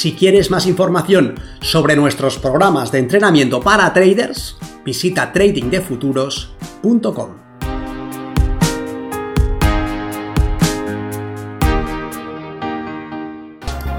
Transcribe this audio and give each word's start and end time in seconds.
Si 0.00 0.14
quieres 0.14 0.50
más 0.50 0.64
información 0.64 1.38
sobre 1.60 1.94
nuestros 1.94 2.38
programas 2.38 2.90
de 2.90 3.00
entrenamiento 3.00 3.60
para 3.60 3.92
traders, 3.92 4.56
visita 4.82 5.30
tradingdefuturos.com. 5.30 7.36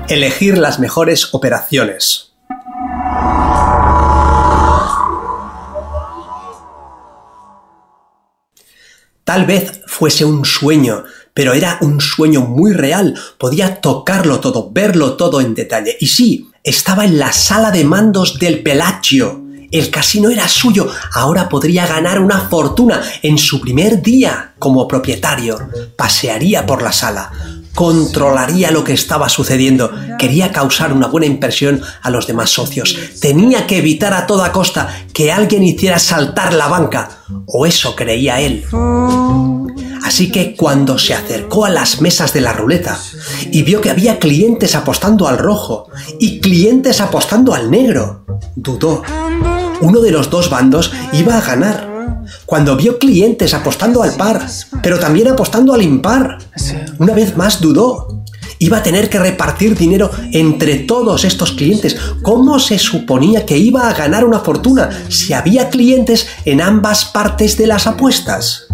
Elegir 0.10 0.58
las 0.58 0.80
mejores 0.80 1.36
operaciones. 1.36 2.34
Tal 9.24 9.46
vez 9.46 9.84
fuese 9.86 10.26
un 10.26 10.46
sueño, 10.46 11.04
pero 11.34 11.54
era 11.54 11.78
un 11.82 12.02
sueño 12.02 12.42
muy 12.42 12.74
real, 12.74 13.18
podía 13.38 13.82
tocarlo 13.82 14.40
todo, 14.40 14.70
verlo 14.72 15.14
todo 15.14 15.42
en 15.42 15.56
detalle. 15.56 15.98
Y 16.00 16.08
sí, 16.08 16.50
estaba 16.64 17.06
en 17.06 17.18
la 17.18 17.32
sala 17.32 17.72
de 17.72 17.84
mandos 17.84 18.40
del 18.40 18.62
Pelaccio. 18.62 19.42
El 19.72 19.90
casino 19.90 20.30
era 20.30 20.48
suyo, 20.50 20.90
ahora 21.14 21.48
podría 21.48 21.88
ganar 21.88 22.20
una 22.20 22.50
fortuna 22.50 23.02
en 23.22 23.38
su 23.38 23.62
primer 23.62 24.02
día 24.02 24.54
como 24.60 24.88
propietario. 24.88 25.58
Pasearía 25.96 26.66
por 26.66 26.82
la 26.82 26.92
sala, 26.92 27.32
controlaría 27.74 28.72
lo 28.72 28.84
que 28.84 28.94
estaba 28.94 29.30
sucediendo, 29.30 29.92
quería 30.20 30.52
causar 30.52 30.94
una 30.94 31.08
buena 31.08 31.28
impresión 31.28 31.82
a 32.02 32.10
los 32.10 32.28
demás 32.28 32.50
socios, 32.50 32.98
tenía 33.20 33.68
que 33.68 33.78
evitar 33.78 34.14
a 34.14 34.28
toda 34.28 34.52
costa 34.52 35.06
que 35.14 35.32
alguien 35.32 35.64
hiciera 35.64 36.00
saltar 36.00 36.54
la 36.54 36.68
banca, 36.68 37.10
o 37.46 37.66
eso 37.66 37.96
creía 37.96 38.40
él. 38.42 38.66
Así 40.04 40.32
que 40.32 40.56
cuando 40.56 40.98
se 40.98 41.14
acercó 41.14 41.66
a 41.66 41.70
las 41.70 42.02
mesas 42.02 42.34
de 42.34 42.42
la 42.42 42.54
ruleta 42.54 43.00
y 43.52 43.62
vio 43.64 43.80
que 43.80 43.90
había 43.92 44.20
clientes 44.20 44.76
apostando 44.76 45.28
al 45.28 45.38
rojo 45.38 45.88
y 46.20 46.42
clientes 46.42 47.00
apostando 47.00 47.54
al 47.54 47.72
negro, 47.72 48.26
dudó. 48.56 49.04
Uno 49.80 50.02
de 50.02 50.12
los 50.12 50.30
dos 50.30 50.50
bandos 50.50 50.92
iba 51.14 51.38
a 51.38 51.42
ganar. 51.42 51.91
Cuando 52.46 52.76
vio 52.76 53.00
clientes 53.00 53.54
apostando 53.54 54.04
al 54.04 54.14
par, 54.14 54.46
pero 54.82 55.00
también 55.00 55.28
apostando 55.30 55.74
al 55.74 55.82
impar, 55.82 56.38
una 57.00 57.14
vez 57.14 57.36
más 57.38 57.62
dudó. 57.62 58.24
Iba 58.60 58.78
a 58.78 58.84
tener 58.84 59.10
que 59.10 59.18
repartir 59.18 59.76
dinero 59.76 60.12
entre 60.34 60.76
todos 60.76 61.24
estos 61.24 61.54
clientes. 61.54 61.98
¿Cómo 62.22 62.60
se 62.60 62.78
suponía 62.78 63.44
que 63.44 63.58
iba 63.58 63.90
a 63.90 63.94
ganar 63.94 64.24
una 64.24 64.40
fortuna 64.40 64.90
si 65.10 65.34
había 65.34 65.70
clientes 65.70 66.28
en 66.46 66.62
ambas 66.62 67.06
partes 67.06 67.58
de 67.58 67.66
las 67.66 67.88
apuestas? 67.88 68.68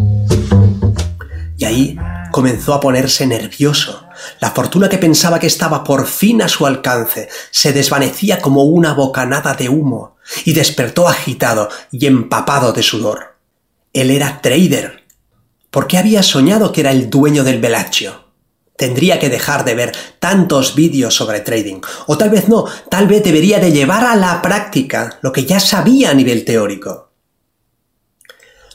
Y 1.57 1.63
ahí 1.63 1.97
comenzó 2.31 2.73
a 2.73 2.81
ponerse 2.81 3.25
nervioso. 3.25 4.06
La 4.39 4.51
fortuna 4.51 4.89
que 4.89 4.97
pensaba 4.97 5.39
que 5.39 5.47
estaba 5.47 5.83
por 5.83 6.07
fin 6.07 6.41
a 6.41 6.47
su 6.47 6.65
alcance 6.65 7.29
se 7.51 7.73
desvanecía 7.73 8.39
como 8.39 8.63
una 8.63 8.93
bocanada 8.93 9.53
de 9.53 9.69
humo 9.69 10.17
y 10.45 10.53
despertó 10.53 11.07
agitado 11.07 11.69
y 11.91 12.05
empapado 12.05 12.73
de 12.73 12.83
sudor. 12.83 13.37
Él 13.93 14.11
era 14.11 14.41
trader. 14.41 15.05
¿Por 15.71 15.87
qué 15.87 15.97
había 15.97 16.23
soñado 16.23 16.71
que 16.71 16.81
era 16.81 16.91
el 16.91 17.09
dueño 17.09 17.43
del 17.43 17.59
Bellaccio? 17.59 18.25
Tendría 18.77 19.19
que 19.19 19.29
dejar 19.29 19.65
de 19.65 19.73
ver 19.73 19.91
tantos 20.19 20.75
vídeos 20.75 21.15
sobre 21.15 21.39
trading. 21.39 21.81
O 22.05 22.17
tal 22.17 22.29
vez 22.29 22.47
no, 22.47 22.65
tal 22.89 23.07
vez 23.07 23.23
debería 23.23 23.59
de 23.59 23.71
llevar 23.71 24.05
a 24.05 24.15
la 24.15 24.41
práctica 24.41 25.17
lo 25.21 25.31
que 25.31 25.45
ya 25.45 25.59
sabía 25.59 26.11
a 26.11 26.13
nivel 26.13 26.45
teórico. 26.45 27.09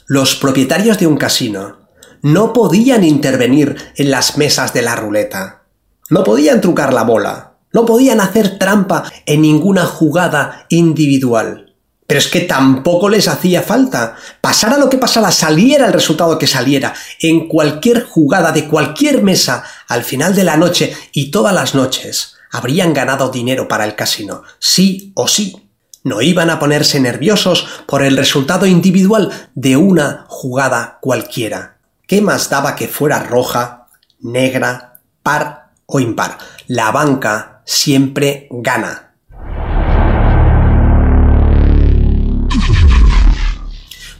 Los 0.06 0.34
propietarios 0.34 0.98
de 0.98 1.06
un 1.06 1.16
casino 1.16 1.81
no 2.22 2.52
podían 2.52 3.04
intervenir 3.04 3.76
en 3.96 4.10
las 4.10 4.38
mesas 4.38 4.72
de 4.72 4.82
la 4.82 4.96
ruleta. 4.96 5.64
No 6.08 6.24
podían 6.24 6.60
trucar 6.60 6.92
la 6.92 7.02
bola. 7.02 7.54
No 7.72 7.84
podían 7.84 8.20
hacer 8.20 8.58
trampa 8.58 9.10
en 9.26 9.42
ninguna 9.42 9.86
jugada 9.86 10.66
individual. 10.68 11.74
Pero 12.06 12.20
es 12.20 12.28
que 12.28 12.42
tampoco 12.42 13.08
les 13.08 13.26
hacía 13.26 13.62
falta. 13.62 14.16
Pasara 14.40 14.76
lo 14.76 14.90
que 14.90 14.98
pasara, 14.98 15.32
saliera 15.32 15.86
el 15.86 15.92
resultado 15.92 16.38
que 16.38 16.46
saliera, 16.46 16.94
en 17.20 17.48
cualquier 17.48 18.04
jugada 18.04 18.52
de 18.52 18.68
cualquier 18.68 19.22
mesa, 19.22 19.64
al 19.88 20.04
final 20.04 20.34
de 20.34 20.44
la 20.44 20.56
noche 20.56 20.94
y 21.12 21.30
todas 21.30 21.54
las 21.54 21.74
noches, 21.74 22.34
habrían 22.50 22.92
ganado 22.92 23.30
dinero 23.30 23.66
para 23.66 23.84
el 23.86 23.94
casino, 23.94 24.42
sí 24.58 25.12
o 25.14 25.26
sí. 25.26 25.56
No 26.04 26.20
iban 26.20 26.50
a 26.50 26.58
ponerse 26.58 27.00
nerviosos 27.00 27.66
por 27.86 28.02
el 28.02 28.16
resultado 28.16 28.66
individual 28.66 29.30
de 29.54 29.76
una 29.76 30.26
jugada 30.28 30.98
cualquiera. 31.00 31.71
¿Qué 32.12 32.20
más 32.20 32.50
daba 32.50 32.76
que 32.76 32.88
fuera 32.88 33.20
roja, 33.20 33.86
negra, 34.20 35.00
par 35.22 35.70
o 35.86 35.98
impar? 35.98 36.36
La 36.66 36.90
banca 36.90 37.62
siempre 37.64 38.48
gana. 38.50 39.14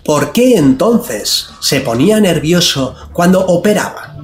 ¿Por 0.02 0.32
qué 0.32 0.56
entonces 0.56 1.50
se 1.60 1.82
ponía 1.82 2.18
nervioso 2.18 2.94
cuando 3.12 3.44
operaba? 3.44 4.16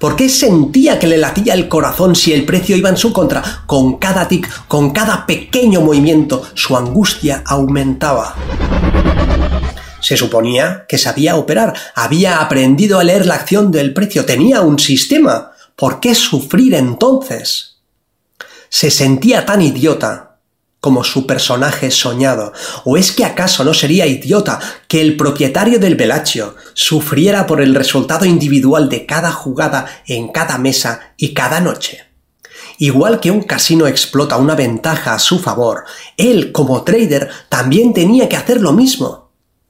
¿Por 0.00 0.16
qué 0.16 0.28
sentía 0.28 0.98
que 0.98 1.06
le 1.06 1.18
latía 1.18 1.54
el 1.54 1.68
corazón 1.68 2.16
si 2.16 2.32
el 2.32 2.44
precio 2.44 2.76
iba 2.76 2.88
en 2.88 2.96
su 2.96 3.12
contra? 3.12 3.62
Con 3.66 3.98
cada 3.98 4.26
tic, 4.26 4.66
con 4.66 4.90
cada 4.90 5.24
pequeño 5.24 5.82
movimiento, 5.82 6.42
su 6.54 6.76
angustia 6.76 7.44
aumentaba. 7.46 8.34
Se 10.04 10.18
suponía 10.18 10.84
que 10.86 10.98
sabía 10.98 11.34
operar, 11.36 11.72
había 11.94 12.42
aprendido 12.42 12.98
a 12.98 13.04
leer 13.04 13.24
la 13.24 13.36
acción 13.36 13.72
del 13.72 13.94
precio, 13.94 14.26
tenía 14.26 14.60
un 14.60 14.78
sistema. 14.78 15.52
¿Por 15.76 15.98
qué 15.98 16.14
sufrir 16.14 16.74
entonces? 16.74 17.78
Se 18.68 18.90
sentía 18.90 19.46
tan 19.46 19.62
idiota 19.62 20.40
como 20.78 21.04
su 21.04 21.26
personaje 21.26 21.90
soñado. 21.90 22.52
¿O 22.84 22.98
es 22.98 23.12
que 23.12 23.24
acaso 23.24 23.64
no 23.64 23.72
sería 23.72 24.06
idiota 24.06 24.60
que 24.88 25.00
el 25.00 25.16
propietario 25.16 25.78
del 25.78 25.94
Bellaccio 25.94 26.54
sufriera 26.74 27.46
por 27.46 27.62
el 27.62 27.74
resultado 27.74 28.26
individual 28.26 28.90
de 28.90 29.06
cada 29.06 29.32
jugada 29.32 29.86
en 30.06 30.28
cada 30.28 30.58
mesa 30.58 31.14
y 31.16 31.32
cada 31.32 31.60
noche? 31.60 32.04
Igual 32.76 33.20
que 33.20 33.30
un 33.30 33.44
casino 33.44 33.86
explota 33.86 34.36
una 34.36 34.54
ventaja 34.54 35.14
a 35.14 35.18
su 35.18 35.38
favor, 35.38 35.84
él 36.18 36.52
como 36.52 36.84
trader 36.84 37.30
también 37.48 37.94
tenía 37.94 38.28
que 38.28 38.36
hacer 38.36 38.60
lo 38.60 38.74
mismo 38.74 39.23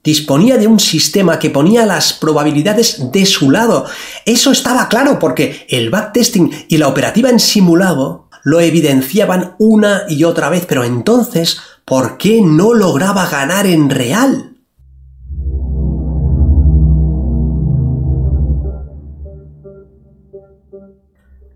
disponía 0.04 0.58
de 0.58 0.66
un 0.66 0.78
sistema 0.78 1.38
que 1.38 1.50
ponía 1.50 1.86
las 1.86 2.12
probabilidades 2.12 3.10
de 3.10 3.24
su 3.26 3.50
lado. 3.50 3.86
Eso 4.26 4.52
estaba 4.52 4.88
claro 4.88 5.18
porque 5.18 5.66
el 5.70 5.90
backtesting 5.90 6.66
y 6.68 6.76
la 6.76 6.88
operativa 6.88 7.30
en 7.30 7.40
simulado 7.40 8.28
lo 8.44 8.60
evidenciaban 8.60 9.56
una 9.58 10.02
y 10.06 10.24
otra 10.24 10.50
vez, 10.50 10.66
pero 10.66 10.84
entonces, 10.84 11.58
¿por 11.86 12.18
qué 12.18 12.42
no 12.42 12.74
lograba 12.74 13.26
ganar 13.26 13.66
en 13.66 13.88
real? 13.88 14.50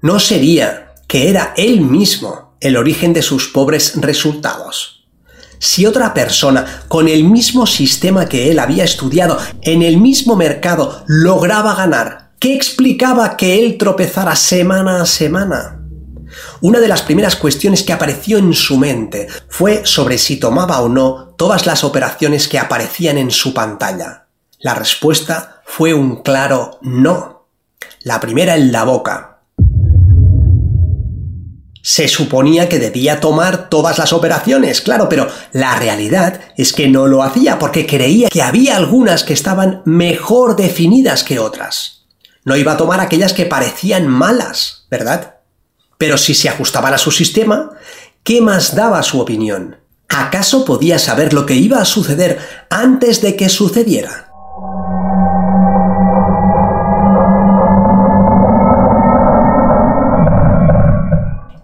¿No 0.00 0.18
sería 0.20 0.94
que 1.06 1.28
era 1.28 1.52
él 1.56 1.82
mismo 1.82 2.56
el 2.60 2.76
origen 2.76 3.12
de 3.12 3.20
sus 3.20 3.48
pobres 3.48 4.00
resultados? 4.00 4.97
Si 5.58 5.86
otra 5.86 6.14
persona 6.14 6.84
con 6.88 7.08
el 7.08 7.24
mismo 7.24 7.66
sistema 7.66 8.26
que 8.26 8.50
él 8.50 8.58
había 8.58 8.84
estudiado 8.84 9.38
en 9.62 9.82
el 9.82 9.96
mismo 9.96 10.36
mercado 10.36 11.04
lograba 11.06 11.74
ganar, 11.74 12.30
¿qué 12.38 12.54
explicaba 12.54 13.36
que 13.36 13.64
él 13.64 13.76
tropezara 13.78 14.36
semana 14.36 15.02
a 15.02 15.06
semana? 15.06 15.78
Una 16.60 16.80
de 16.80 16.88
las 16.88 17.02
primeras 17.02 17.36
cuestiones 17.36 17.82
que 17.82 17.92
apareció 17.92 18.38
en 18.38 18.52
su 18.54 18.76
mente 18.76 19.28
fue 19.48 19.82
sobre 19.84 20.18
si 20.18 20.36
tomaba 20.36 20.80
o 20.80 20.88
no 20.88 21.34
todas 21.36 21.66
las 21.66 21.84
operaciones 21.84 22.48
que 22.48 22.58
aparecían 22.58 23.18
en 23.18 23.30
su 23.30 23.54
pantalla. 23.54 24.26
La 24.60 24.74
respuesta 24.74 25.62
fue 25.64 25.94
un 25.94 26.22
claro 26.22 26.78
no. 26.82 27.46
La 28.02 28.20
primera 28.20 28.56
en 28.56 28.72
la 28.72 28.84
boca, 28.84 29.37
se 31.88 32.06
suponía 32.06 32.68
que 32.68 32.78
debía 32.78 33.18
tomar 33.18 33.70
todas 33.70 33.96
las 33.96 34.12
operaciones, 34.12 34.82
claro, 34.82 35.08
pero 35.08 35.26
la 35.52 35.74
realidad 35.78 36.38
es 36.58 36.74
que 36.74 36.86
no 36.86 37.06
lo 37.06 37.22
hacía 37.22 37.58
porque 37.58 37.86
creía 37.86 38.28
que 38.28 38.42
había 38.42 38.76
algunas 38.76 39.24
que 39.24 39.32
estaban 39.32 39.80
mejor 39.86 40.54
definidas 40.54 41.24
que 41.24 41.38
otras. 41.38 42.04
No 42.44 42.58
iba 42.58 42.72
a 42.72 42.76
tomar 42.76 43.00
aquellas 43.00 43.32
que 43.32 43.46
parecían 43.46 44.06
malas, 44.06 44.84
¿verdad? 44.90 45.36
Pero 45.96 46.18
si 46.18 46.34
se 46.34 46.50
ajustaban 46.50 46.92
a 46.92 46.98
su 46.98 47.10
sistema, 47.10 47.70
¿qué 48.22 48.42
más 48.42 48.74
daba 48.74 49.02
su 49.02 49.18
opinión? 49.18 49.78
¿Acaso 50.10 50.66
podía 50.66 50.98
saber 50.98 51.32
lo 51.32 51.46
que 51.46 51.54
iba 51.54 51.80
a 51.80 51.86
suceder 51.86 52.38
antes 52.68 53.22
de 53.22 53.34
que 53.34 53.48
sucediera? 53.48 54.27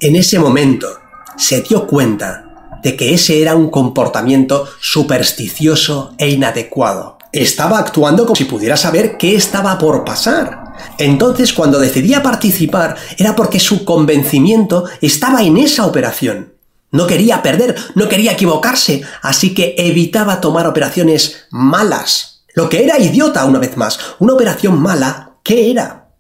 En 0.05 0.17
ese 0.17 0.39
momento 0.39 0.99
se 1.39 1.63
dio 1.63 1.87
cuenta 1.87 2.79
de 2.83 2.95
que 2.95 3.15
ese 3.15 3.41
era 3.41 3.55
un 3.55 3.71
comportamiento 3.71 4.69
supersticioso 4.79 6.15
e 6.19 6.29
inadecuado. 6.29 7.17
Estaba 7.33 7.79
actuando 7.79 8.25
como 8.25 8.37
si 8.37 8.45
pudiera 8.45 8.77
saber 8.77 9.17
qué 9.17 9.35
estaba 9.35 9.79
por 9.79 10.05
pasar. 10.05 10.75
Entonces 10.99 11.55
cuando 11.55 11.81
decidía 11.81 12.23
participar 12.23 12.97
era 13.17 13.35
porque 13.35 13.59
su 13.59 13.87
convencimiento 13.87 14.85
estaba 15.01 15.43
en 15.43 15.57
esa 15.57 15.87
operación. 15.87 16.53
No 16.91 17.07
quería 17.07 17.41
perder, 17.41 17.75
no 17.95 18.07
quería 18.07 18.33
equivocarse, 18.33 19.01
así 19.23 19.55
que 19.55 19.75
evitaba 19.79 20.43
tomar 20.43 20.67
operaciones 20.67 21.47
malas. 21.51 22.43
Lo 22.53 22.69
que 22.69 22.85
era 22.85 22.99
idiota 22.99 23.47
una 23.47 23.59
vez 23.59 23.79
más. 23.79 23.99
Una 24.19 24.35
operación 24.35 24.79
mala, 24.79 25.37
¿qué 25.43 25.71
era? 25.71 26.11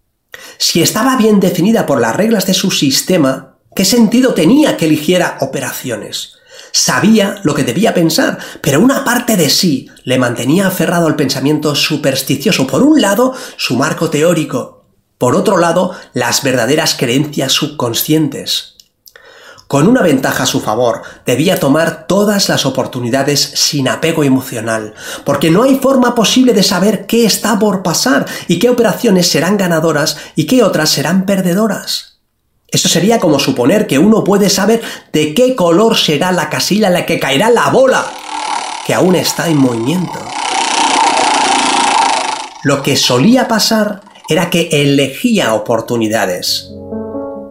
Si 0.57 0.81
estaba 0.81 1.17
bien 1.17 1.39
definida 1.39 1.85
por 1.85 2.01
las 2.01 2.17
reglas 2.17 2.47
de 2.47 2.55
su 2.55 2.71
sistema, 2.71 3.54
¿Qué 3.75 3.85
sentido 3.85 4.35
tenía 4.35 4.76
que 4.76 4.87
eligiera 4.87 5.37
operaciones? 5.41 6.35
Sabía 6.71 7.41
lo 7.43 7.55
que 7.55 7.65
debía 7.65 7.93
pensar, 7.93 8.38
pero 8.61 8.79
una 8.79 9.05
parte 9.05 9.37
de 9.37 9.50
sí 9.50 9.88
le 10.05 10.17
mantenía 10.17 10.69
aferrado 10.69 11.09
al 11.09 11.17
pensamiento 11.17 11.75
supersticioso. 11.75 12.69
Por 12.69 12.85
un 12.85 13.00
lado, 13.00 13.35
su 13.56 13.76
marco 13.76 14.11
teórico. 14.11 14.85
Por 15.19 15.35
otro 15.35 15.56
lado, 15.56 15.93
las 16.12 16.44
verdaderas 16.44 16.94
creencias 16.97 17.53
subconscientes. 17.53 18.76
Con 19.67 19.88
una 19.88 20.03
ventaja 20.03 20.44
a 20.44 20.47
su 20.47 20.61
favor, 20.61 21.03
debía 21.27 21.59
tomar 21.59 22.06
todas 22.06 22.49
las 22.49 22.67
oportunidades 22.67 23.41
sin 23.41 23.88
apego 23.88 24.23
emocional, 24.23 24.94
porque 25.25 25.50
no 25.50 25.65
hay 25.65 25.81
forma 25.81 26.15
posible 26.15 26.53
de 26.53 26.62
saber 26.62 27.06
qué 27.06 27.25
está 27.25 27.59
por 27.59 27.82
pasar 27.82 28.27
y 28.47 28.61
qué 28.61 28.69
operaciones 28.69 29.29
serán 29.29 29.56
ganadoras 29.56 30.17
y 30.37 30.47
qué 30.47 30.62
otras 30.62 30.91
serán 30.91 31.27
perdedoras. 31.27 32.14
Eso 32.75 32.88
sería 32.88 33.21
como 33.21 33.38
suponer 33.38 33.87
que 33.87 34.00
uno 34.00 34.25
puede 34.25 34.50
saber 34.50 34.82
de 35.12 35.32
qué 35.32 35.55
color 35.55 35.97
será 35.97 36.32
la 36.32 36.50
casilla 36.50 36.88
en 36.88 36.94
la 36.94 37.06
que 37.06 37.21
caerá 37.21 37.49
la 37.49 37.71
bola, 37.71 38.05
que 38.85 38.93
aún 38.93 39.15
está 39.15 39.49
en 39.49 39.59
movimiento. 39.59 40.19
Lo 42.65 42.82
que 42.82 42.97
solía 42.97 43.47
pasar 43.47 44.00
era 44.29 44.50
que 44.50 44.71
elegía 44.73 45.55
oportunidades. 45.55 46.69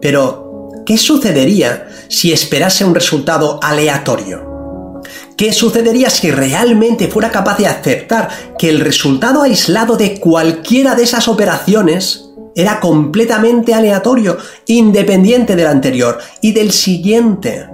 Pero, 0.02 0.68
¿qué 0.84 0.98
sucedería 0.98 1.88
si 2.08 2.30
esperase 2.30 2.84
un 2.84 2.94
resultado 2.94 3.58
aleatorio? 3.62 5.00
¿Qué 5.38 5.54
sucedería 5.54 6.10
si 6.10 6.30
realmente 6.32 7.08
fuera 7.08 7.30
capaz 7.30 7.56
de 7.56 7.66
aceptar 7.66 8.28
que 8.58 8.68
el 8.68 8.80
resultado 8.80 9.40
aislado 9.40 9.96
de 9.96 10.20
cualquiera 10.20 10.94
de 10.94 11.04
esas 11.04 11.28
operaciones 11.28 12.24
era 12.54 12.80
completamente 12.80 13.74
aleatorio, 13.74 14.38
independiente 14.66 15.56
del 15.56 15.66
anterior 15.66 16.18
y 16.40 16.52
del 16.52 16.72
siguiente. 16.72 17.68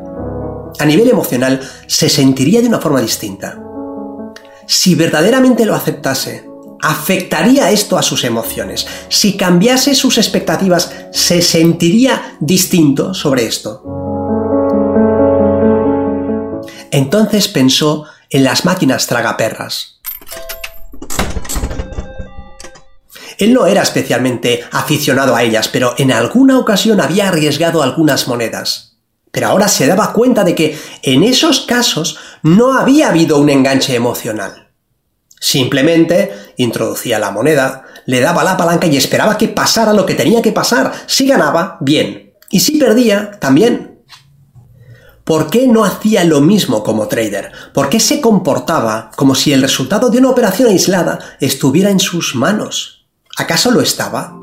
A 0.78 0.84
nivel 0.84 1.08
emocional, 1.08 1.60
se 1.86 2.08
sentiría 2.08 2.60
de 2.60 2.68
una 2.68 2.80
forma 2.80 3.00
distinta. 3.00 3.58
Si 4.66 4.94
verdaderamente 4.94 5.66
lo 5.66 5.74
aceptase, 5.74 6.48
afectaría 6.82 7.70
esto 7.70 7.98
a 7.98 8.02
sus 8.02 8.24
emociones. 8.24 8.86
Si 9.08 9.36
cambiase 9.36 9.94
sus 9.94 10.16
expectativas, 10.18 10.92
se 11.12 11.42
sentiría 11.42 12.36
distinto 12.40 13.12
sobre 13.12 13.46
esto. 13.46 13.82
Entonces 16.90 17.48
pensó 17.48 18.04
en 18.30 18.44
las 18.44 18.64
máquinas 18.64 19.06
tragaperras. 19.06 19.99
Él 23.40 23.54
no 23.54 23.66
era 23.66 23.80
especialmente 23.80 24.62
aficionado 24.70 25.34
a 25.34 25.42
ellas, 25.42 25.68
pero 25.68 25.94
en 25.96 26.12
alguna 26.12 26.58
ocasión 26.58 27.00
había 27.00 27.28
arriesgado 27.28 27.82
algunas 27.82 28.28
monedas. 28.28 28.98
Pero 29.32 29.46
ahora 29.46 29.66
se 29.66 29.86
daba 29.86 30.12
cuenta 30.12 30.44
de 30.44 30.54
que 30.54 30.78
en 31.02 31.22
esos 31.22 31.60
casos 31.60 32.18
no 32.42 32.74
había 32.74 33.08
habido 33.08 33.38
un 33.38 33.48
enganche 33.48 33.94
emocional. 33.94 34.68
Simplemente 35.40 36.52
introducía 36.58 37.18
la 37.18 37.30
moneda, 37.30 37.84
le 38.04 38.20
daba 38.20 38.44
la 38.44 38.58
palanca 38.58 38.86
y 38.86 38.98
esperaba 38.98 39.38
que 39.38 39.48
pasara 39.48 39.94
lo 39.94 40.04
que 40.04 40.14
tenía 40.14 40.42
que 40.42 40.52
pasar. 40.52 40.92
Si 41.06 41.26
ganaba, 41.26 41.78
bien. 41.80 42.34
Y 42.50 42.60
si 42.60 42.76
perdía, 42.76 43.30
también. 43.40 44.02
¿Por 45.24 45.48
qué 45.48 45.66
no 45.66 45.86
hacía 45.86 46.24
lo 46.24 46.42
mismo 46.42 46.82
como 46.82 47.08
trader? 47.08 47.52
¿Por 47.72 47.88
qué 47.88 48.00
se 48.00 48.20
comportaba 48.20 49.10
como 49.16 49.34
si 49.34 49.54
el 49.54 49.62
resultado 49.62 50.10
de 50.10 50.18
una 50.18 50.28
operación 50.28 50.68
aislada 50.68 51.18
estuviera 51.40 51.88
en 51.88 52.00
sus 52.00 52.34
manos? 52.34 52.99
¿Acaso 53.36 53.70
lo 53.70 53.80
estaba? 53.80 54.38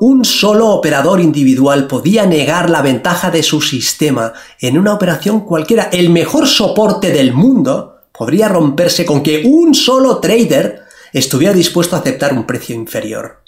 Un 0.00 0.24
solo 0.24 0.68
operador 0.68 1.20
individual 1.20 1.86
podía 1.86 2.26
negar 2.26 2.70
la 2.70 2.82
ventaja 2.82 3.30
de 3.30 3.42
su 3.42 3.60
sistema 3.60 4.32
en 4.60 4.78
una 4.78 4.94
operación 4.94 5.40
cualquiera. 5.40 5.84
El 5.92 6.10
mejor 6.10 6.46
soporte 6.46 7.10
del 7.10 7.32
mundo 7.32 8.02
podría 8.12 8.48
romperse 8.48 9.04
con 9.04 9.22
que 9.22 9.42
un 9.44 9.74
solo 9.74 10.18
trader 10.18 10.84
estuviera 11.12 11.52
dispuesto 11.54 11.96
a 11.96 12.00
aceptar 12.00 12.32
un 12.32 12.46
precio 12.46 12.74
inferior. 12.74 13.42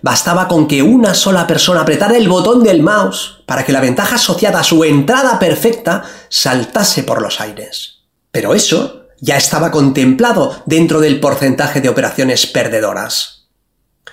Bastaba 0.00 0.48
con 0.48 0.66
que 0.66 0.82
una 0.82 1.14
sola 1.14 1.46
persona 1.46 1.82
apretara 1.82 2.16
el 2.16 2.28
botón 2.28 2.62
del 2.62 2.82
mouse 2.82 3.42
para 3.46 3.64
que 3.64 3.72
la 3.72 3.80
ventaja 3.80 4.16
asociada 4.16 4.60
a 4.60 4.64
su 4.64 4.82
entrada 4.84 5.38
perfecta 5.38 6.02
saltase 6.28 7.04
por 7.04 7.22
los 7.22 7.40
aires. 7.40 8.01
Pero 8.32 8.54
eso 8.54 9.06
ya 9.20 9.36
estaba 9.36 9.70
contemplado 9.70 10.62
dentro 10.66 11.00
del 11.00 11.20
porcentaje 11.20 11.80
de 11.80 11.88
operaciones 11.88 12.46
perdedoras. 12.46 13.42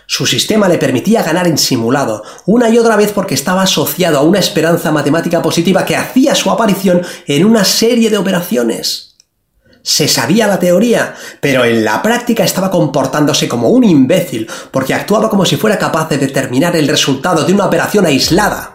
Su 0.05 0.25
sistema 0.25 0.67
le 0.67 0.77
permitía 0.77 1.23
ganar 1.23 1.47
en 1.47 1.57
simulado, 1.57 2.23
una 2.45 2.69
y 2.69 2.77
otra 2.77 2.95
vez 2.95 3.11
porque 3.11 3.33
estaba 3.33 3.63
asociado 3.63 4.17
a 4.17 4.21
una 4.21 4.39
esperanza 4.39 4.91
matemática 4.91 5.41
positiva 5.41 5.85
que 5.85 5.95
hacía 5.95 6.35
su 6.35 6.51
aparición 6.51 7.01
en 7.27 7.45
una 7.45 7.63
serie 7.63 8.09
de 8.09 8.17
operaciones. 8.17 9.15
Se 9.81 10.07
sabía 10.07 10.47
la 10.47 10.59
teoría, 10.59 11.15
pero 11.39 11.63
en 11.63 11.85
la 11.85 12.01
práctica 12.01 12.43
estaba 12.43 12.69
comportándose 12.69 13.47
como 13.47 13.69
un 13.69 13.83
imbécil, 13.83 14.47
porque 14.71 14.93
actuaba 14.93 15.29
como 15.29 15.45
si 15.45 15.55
fuera 15.55 15.79
capaz 15.79 16.09
de 16.09 16.17
determinar 16.17 16.75
el 16.75 16.87
resultado 16.87 17.45
de 17.45 17.53
una 17.53 17.65
operación 17.65 18.05
aislada. 18.05 18.73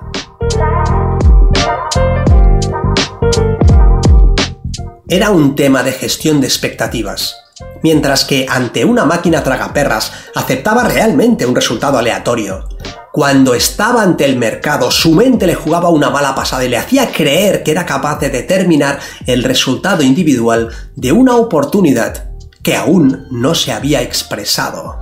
Era 5.09 5.31
un 5.31 5.55
tema 5.55 5.83
de 5.83 5.93
gestión 5.93 6.41
de 6.41 6.47
expectativas, 6.47 7.37
mientras 7.83 8.25
que 8.25 8.47
ante 8.49 8.85
una 8.85 9.05
máquina 9.05 9.43
tragaperras 9.43 10.13
aceptaba 10.35 10.85
realmente 10.85 11.45
un 11.45 11.55
resultado 11.55 11.99
aleatorio. 11.99 12.69
Cuando 13.13 13.55
estaba 13.55 14.03
ante 14.03 14.25
el 14.25 14.37
mercado, 14.37 14.91
su 14.91 15.13
mente 15.13 15.47
le 15.47 15.55
jugaba 15.55 15.91
una 15.91 16.11
mala 16.11 16.35
pasada 16.35 16.65
y 16.65 16.69
le 16.69 16.79
hacía 16.79 17.13
creer 17.13 17.63
que 17.63 17.71
era 17.71 17.87
capaz 17.87 18.19
de 18.19 18.31
determinar 18.31 18.99
el 19.27 19.45
resultado 19.45 20.03
individual 20.03 20.71
de 20.97 21.13
una 21.13 21.37
oportunidad 21.37 22.31
que 22.63 22.75
aún 22.75 23.27
no 23.31 23.55
se 23.55 23.73
había 23.73 24.03
expresado. 24.03 24.99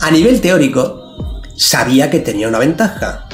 A 0.00 0.10
nivel 0.10 0.40
teórico, 0.40 1.42
sabía 1.56 2.10
que 2.10 2.20
tenía 2.20 2.48
una 2.48 2.58
ventaja, 2.58 3.25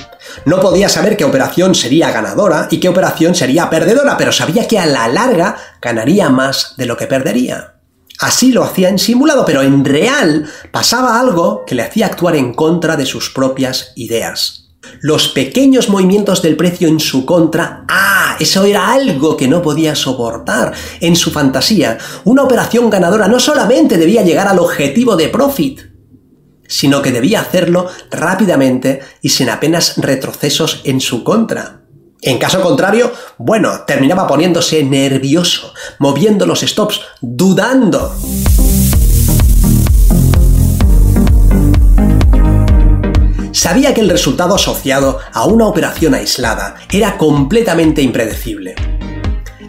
no 0.45 0.61
podía 0.61 0.89
saber 0.89 1.17
qué 1.17 1.25
operación 1.25 1.75
sería 1.75 2.11
ganadora 2.11 2.69
y 2.71 2.79
qué 2.79 2.89
operación 2.89 3.35
sería 3.35 3.71
perdedora, 3.71 4.17
pero 4.17 4.33
sabía 4.33 4.67
que 4.67 4.79
a 4.79 4.87
la 4.87 5.09
larga 5.09 5.57
ganaría 5.81 6.29
más 6.29 6.75
de 6.77 6.87
lo 6.87 6.97
que 6.97 7.07
perdería. 7.07 7.75
Así 8.19 8.53
lo 8.53 8.63
hacía 8.63 8.89
en 8.89 8.99
simulado, 8.99 9.45
pero 9.45 9.63
en 9.63 9.85
real 9.85 10.49
pasaba 10.71 11.19
algo 11.19 11.65
que 11.67 11.75
le 11.75 11.83
hacía 11.83 12.07
actuar 12.07 12.37
en 12.37 12.55
contra 12.55 12.97
de 12.97 13.07
sus 13.07 13.31
propias 13.31 13.93
ideas. 13.97 14.63
Los 15.01 15.29
pequeños 15.29 15.89
movimientos 15.89 16.43
del 16.43 16.57
precio 16.57 16.89
en 16.89 17.01
su 17.01 17.25
contra, 17.25 17.85
ah, 17.89 18.37
eso 18.39 18.65
era 18.65 18.93
algo 18.93 19.37
que 19.37 19.49
no 19.49 19.63
podía 19.63 19.95
soportar. 19.95 20.73
En 21.01 21.17
su 21.17 21.31
fantasía, 21.31 21.99
una 22.25 22.43
operación 22.43 22.91
ganadora 22.91 23.29
no 23.29 23.41
solamente 23.41 23.99
debía 23.99 24.23
llegar 24.23 24.49
al 24.49 24.59
objetivo 24.59 25.17
de 25.17 25.29
profit, 25.29 25.92
sino 26.73 27.03
que 27.03 27.13
debía 27.13 27.43
hacerlo 27.43 27.87
rápidamente 28.11 29.01
y 29.21 29.29
sin 29.29 29.51
apenas 29.51 29.99
retrocesos 29.99 30.81
en 30.85 31.03
su 31.03 31.23
contra. 31.23 31.83
En 32.23 32.39
caso 32.39 32.63
contrario, 32.63 33.13
bueno, 33.37 33.83
terminaba 33.87 34.27
poniéndose 34.27 34.83
nervioso, 34.83 35.75
moviendo 35.99 36.47
los 36.47 36.63
stops, 36.63 37.03
dudando. 37.21 38.17
Sabía 43.53 43.93
que 43.93 44.01
el 44.01 44.09
resultado 44.09 44.55
asociado 44.55 45.19
a 45.31 45.45
una 45.45 45.67
operación 45.67 46.15
aislada 46.15 46.77
era 46.91 47.19
completamente 47.19 48.01
impredecible. 48.01 48.92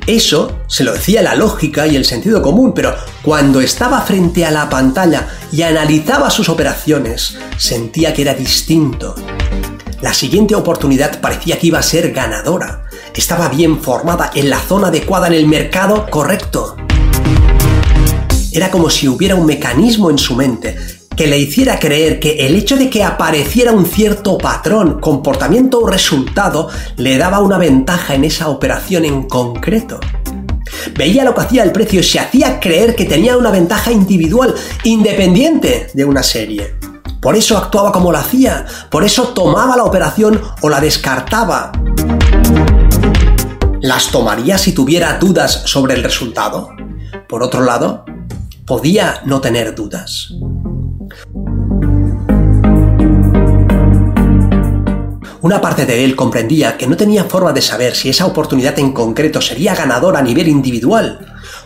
Eso 0.06 0.60
se 0.68 0.84
lo 0.84 0.92
decía 0.92 1.22
la 1.22 1.34
lógica 1.34 1.88
y 1.88 1.96
el 1.96 2.04
sentido 2.04 2.42
común, 2.42 2.74
pero 2.74 2.94
cuando 3.22 3.62
estaba 3.62 4.02
frente 4.02 4.46
a 4.46 4.52
la 4.52 4.70
pantalla 4.70 5.30
y 5.50 5.62
analizaba 5.62 6.30
sus 6.30 6.50
operaciones, 6.50 7.38
sentía 7.58 8.14
que 8.14 8.24
era 8.24 8.34
distinto. 8.34 9.16
La 10.02 10.14
siguiente 10.14 10.56
oportunidad 10.56 11.22
parecía 11.22 11.58
que 11.58 11.68
iba 11.68 11.80
a 11.80 11.84
ser 11.84 12.12
ganadora. 12.12 12.84
Estaba 13.16 13.48
bien 13.48 13.82
formada 13.82 14.32
en 14.36 14.50
la 14.50 14.60
zona 14.60 14.88
adecuada 14.88 15.28
en 15.28 15.34
el 15.34 15.48
mercado 15.48 16.10
correcto. 16.10 16.76
Era 18.52 18.70
como 18.70 18.90
si 18.90 19.08
hubiera 19.08 19.36
un 19.36 19.46
mecanismo 19.46 20.10
en 20.10 20.18
su 20.18 20.36
mente 20.36 20.76
que 21.16 21.28
le 21.28 21.38
hiciera 21.38 21.80
creer 21.80 22.20
que 22.20 22.46
el 22.46 22.56
hecho 22.56 22.76
de 22.76 22.90
que 22.90 23.04
apareciera 23.04 23.72
un 23.72 23.86
cierto 23.86 24.38
patrón, 24.38 25.00
comportamiento 25.00 25.80
o 25.80 25.88
resultado 25.88 26.70
le 26.98 27.18
daba 27.18 27.40
una 27.40 27.58
ventaja 27.58 28.16
en 28.16 28.24
esa 28.24 28.50
operación 28.50 29.06
en 29.06 29.24
concreto. 29.24 30.00
Veía 30.98 31.24
lo 31.24 31.36
que 31.36 31.42
hacía 31.42 31.64
el 31.64 31.72
precio 31.72 32.00
y 32.00 32.04
se 32.04 32.20
hacía 32.20 32.60
creer 32.60 32.96
que 32.96 33.06
tenía 33.06 33.38
una 33.38 33.52
ventaja 33.52 33.92
individual, 33.92 34.56
independiente 34.84 35.88
de 35.94 36.06
una 36.06 36.24
serie. 36.24 36.76
Por 37.22 37.36
eso 37.36 37.58
actuaba 37.58 37.92
como 37.92 38.12
lo 38.12 38.18
hacía, 38.18 38.66
por 38.90 39.04
eso 39.04 39.30
tomaba 39.30 39.78
la 39.78 39.86
operación 39.86 40.42
o 40.62 40.70
la 40.70 40.82
descartaba. 40.82 41.72
¿Las 43.82 44.08
tomaría 44.12 44.58
si 44.58 44.74
tuviera 44.74 45.18
dudas 45.20 45.64
sobre 45.66 45.94
el 45.94 46.04
resultado? 46.04 46.70
Por 47.30 47.44
otro 47.44 47.62
lado, 47.62 48.06
podía 48.66 49.22
no 49.26 49.42
tener 49.42 49.76
dudas. 49.76 50.34
Una 55.44 55.60
parte 55.60 55.86
de 55.86 56.06
él 56.06 56.16
comprendía 56.16 56.78
que 56.78 56.88
no 56.88 56.96
tenía 56.96 57.26
forma 57.26 57.52
de 57.52 57.62
saber 57.62 57.98
si 57.98 58.08
esa 58.08 58.26
oportunidad 58.26 58.80
en 58.80 58.94
concreto 58.94 59.42
sería 59.42 59.76
ganadora 59.76 60.20
a 60.20 60.22
nivel 60.22 60.48
individual. 60.48 61.20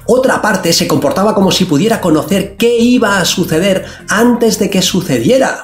Otra 0.08 0.42
parte 0.42 0.74
se 0.74 0.88
comportaba 0.88 1.36
como 1.36 1.52
si 1.52 1.66
pudiera 1.66 2.02
conocer 2.02 2.56
qué 2.58 2.76
iba 2.76 3.20
a 3.20 3.26
suceder 3.26 3.86
antes 4.10 4.58
de 4.58 4.72
que 4.72 4.82
sucediera. 4.82 5.62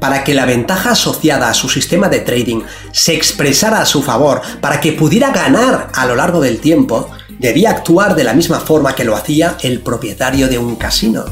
Para 0.00 0.24
que 0.24 0.34
la 0.34 0.44
ventaja 0.44 0.90
asociada 0.90 1.48
a 1.48 1.54
su 1.54 1.68
sistema 1.68 2.08
de 2.08 2.18
trading 2.18 2.62
se 2.90 3.14
expresara 3.14 3.80
a 3.80 3.86
su 3.86 4.02
favor, 4.02 4.42
para 4.60 4.80
que 4.80 4.90
pudiera 4.90 5.30
ganar 5.30 5.90
a 5.94 6.04
lo 6.04 6.16
largo 6.16 6.40
del 6.40 6.58
tiempo, 6.58 7.10
debía 7.38 7.70
actuar 7.70 8.16
de 8.16 8.24
la 8.24 8.34
misma 8.34 8.58
forma 8.58 8.96
que 8.96 9.04
lo 9.04 9.14
hacía 9.14 9.56
el 9.62 9.82
propietario 9.82 10.48
de 10.48 10.58
un 10.58 10.74
casino 10.74 11.26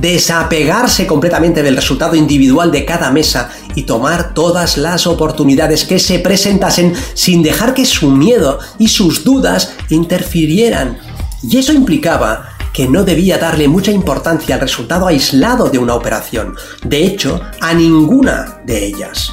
desapegarse 0.00 1.06
completamente 1.06 1.62
del 1.62 1.76
resultado 1.76 2.14
individual 2.14 2.72
de 2.72 2.84
cada 2.84 3.10
mesa 3.10 3.50
y 3.74 3.84
tomar 3.84 4.34
todas 4.34 4.76
las 4.76 5.06
oportunidades 5.06 5.84
que 5.84 5.98
se 5.98 6.18
presentasen 6.18 6.94
sin 7.14 7.42
dejar 7.42 7.74
que 7.74 7.84
su 7.84 8.10
miedo 8.10 8.58
y 8.78 8.88
sus 8.88 9.24
dudas 9.24 9.72
interfirieran. 9.88 10.98
Y 11.42 11.58
eso 11.58 11.72
implicaba 11.72 12.50
que 12.72 12.86
no 12.86 13.04
debía 13.04 13.38
darle 13.38 13.68
mucha 13.68 13.90
importancia 13.90 14.54
al 14.54 14.60
resultado 14.60 15.06
aislado 15.06 15.70
de 15.70 15.78
una 15.78 15.94
operación, 15.94 16.54
de 16.84 17.04
hecho, 17.04 17.40
a 17.60 17.74
ninguna 17.74 18.60
de 18.64 18.86
ellas 18.86 19.32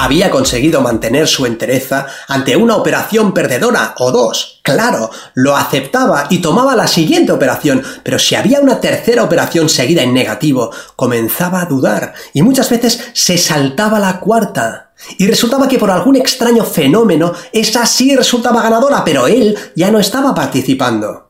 había 0.00 0.30
conseguido 0.30 0.80
mantener 0.80 1.28
su 1.28 1.44
entereza 1.44 2.06
ante 2.26 2.56
una 2.56 2.76
operación 2.76 3.34
perdedora 3.34 3.94
o 3.98 4.10
dos. 4.10 4.60
Claro, 4.62 5.10
lo 5.34 5.56
aceptaba 5.56 6.26
y 6.30 6.38
tomaba 6.38 6.74
la 6.74 6.86
siguiente 6.86 7.32
operación, 7.32 7.82
pero 8.02 8.18
si 8.18 8.34
había 8.34 8.60
una 8.60 8.80
tercera 8.80 9.22
operación 9.22 9.68
seguida 9.68 10.02
en 10.02 10.14
negativo, 10.14 10.70
comenzaba 10.96 11.60
a 11.60 11.66
dudar 11.66 12.14
y 12.32 12.40
muchas 12.40 12.70
veces 12.70 13.10
se 13.12 13.36
saltaba 13.36 13.98
la 13.98 14.20
cuarta. 14.20 14.92
Y 15.18 15.26
resultaba 15.26 15.68
que 15.68 15.78
por 15.78 15.90
algún 15.90 16.16
extraño 16.16 16.64
fenómeno 16.64 17.34
esa 17.52 17.84
sí 17.84 18.16
resultaba 18.16 18.62
ganadora, 18.62 19.04
pero 19.04 19.26
él 19.26 19.56
ya 19.76 19.90
no 19.90 19.98
estaba 19.98 20.34
participando. 20.34 21.29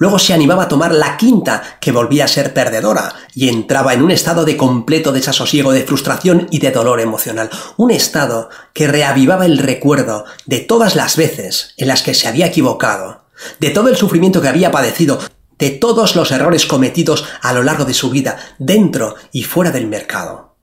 Luego 0.00 0.18
se 0.18 0.32
animaba 0.32 0.62
a 0.62 0.68
tomar 0.68 0.94
la 0.94 1.18
quinta, 1.18 1.76
que 1.78 1.92
volvía 1.92 2.24
a 2.24 2.28
ser 2.28 2.54
perdedora, 2.54 3.14
y 3.34 3.50
entraba 3.50 3.92
en 3.92 4.00
un 4.00 4.10
estado 4.10 4.46
de 4.46 4.56
completo 4.56 5.12
desasosiego, 5.12 5.72
de 5.72 5.82
frustración 5.82 6.48
y 6.50 6.58
de 6.58 6.70
dolor 6.70 7.00
emocional. 7.00 7.50
Un 7.76 7.90
estado 7.90 8.48
que 8.72 8.86
reavivaba 8.86 9.44
el 9.44 9.58
recuerdo 9.58 10.24
de 10.46 10.60
todas 10.60 10.96
las 10.96 11.18
veces 11.18 11.74
en 11.76 11.88
las 11.88 12.02
que 12.02 12.14
se 12.14 12.28
había 12.28 12.46
equivocado, 12.46 13.26
de 13.58 13.68
todo 13.68 13.88
el 13.88 13.96
sufrimiento 13.96 14.40
que 14.40 14.48
había 14.48 14.70
padecido, 14.70 15.18
de 15.58 15.68
todos 15.68 16.16
los 16.16 16.30
errores 16.30 16.64
cometidos 16.64 17.26
a 17.42 17.52
lo 17.52 17.62
largo 17.62 17.84
de 17.84 17.92
su 17.92 18.08
vida, 18.08 18.38
dentro 18.58 19.16
y 19.32 19.42
fuera 19.42 19.70
del 19.70 19.86
mercado. 19.86 20.56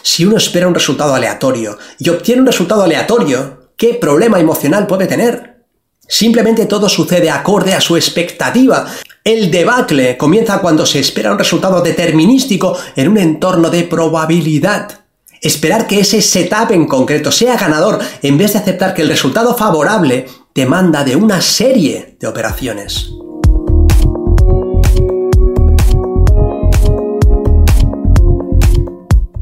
Si 0.00 0.24
uno 0.24 0.38
espera 0.38 0.66
un 0.66 0.74
resultado 0.74 1.14
aleatorio 1.14 1.76
y 1.98 2.08
obtiene 2.08 2.40
un 2.40 2.46
resultado 2.46 2.84
aleatorio, 2.84 3.72
¿qué 3.76 3.92
problema 3.92 4.40
emocional 4.40 4.86
puede 4.86 5.06
tener? 5.06 5.51
Simplemente 6.08 6.66
todo 6.66 6.88
sucede 6.88 7.30
acorde 7.30 7.74
a 7.74 7.80
su 7.80 7.96
expectativa. 7.96 8.86
El 9.24 9.50
debacle 9.50 10.16
comienza 10.16 10.58
cuando 10.58 10.84
se 10.84 10.98
espera 10.98 11.32
un 11.32 11.38
resultado 11.38 11.80
determinístico 11.80 12.76
en 12.96 13.08
un 13.08 13.18
entorno 13.18 13.70
de 13.70 13.84
probabilidad. 13.84 15.00
Esperar 15.40 15.86
que 15.86 16.00
ese 16.00 16.20
setup 16.20 16.72
en 16.72 16.86
concreto 16.86 17.30
sea 17.30 17.56
ganador 17.56 18.00
en 18.22 18.36
vez 18.36 18.52
de 18.52 18.58
aceptar 18.58 18.94
que 18.94 19.02
el 19.02 19.08
resultado 19.08 19.56
favorable 19.56 20.26
demanda 20.54 21.04
de 21.04 21.16
una 21.16 21.40
serie 21.40 22.16
de 22.18 22.26
operaciones. 22.26 23.10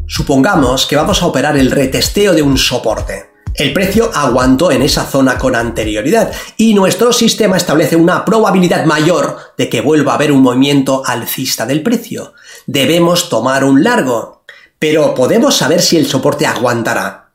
Supongamos 0.06 0.86
que 0.86 0.96
vamos 0.96 1.22
a 1.22 1.26
operar 1.26 1.56
el 1.56 1.70
retesteo 1.70 2.34
de 2.34 2.42
un 2.42 2.58
soporte. 2.58 3.29
El 3.60 3.74
precio 3.74 4.10
aguantó 4.14 4.72
en 4.72 4.80
esa 4.80 5.04
zona 5.04 5.36
con 5.36 5.54
anterioridad 5.54 6.32
y 6.56 6.72
nuestro 6.72 7.12
sistema 7.12 7.58
establece 7.58 7.94
una 7.94 8.24
probabilidad 8.24 8.86
mayor 8.86 9.36
de 9.58 9.68
que 9.68 9.82
vuelva 9.82 10.12
a 10.12 10.14
haber 10.14 10.32
un 10.32 10.40
movimiento 10.40 11.02
alcista 11.04 11.66
del 11.66 11.82
precio. 11.82 12.32
Debemos 12.66 13.28
tomar 13.28 13.64
un 13.64 13.84
largo, 13.84 14.44
pero 14.78 15.14
podemos 15.14 15.54
saber 15.54 15.82
si 15.82 15.98
el 15.98 16.06
soporte 16.06 16.46
aguantará. 16.46 17.32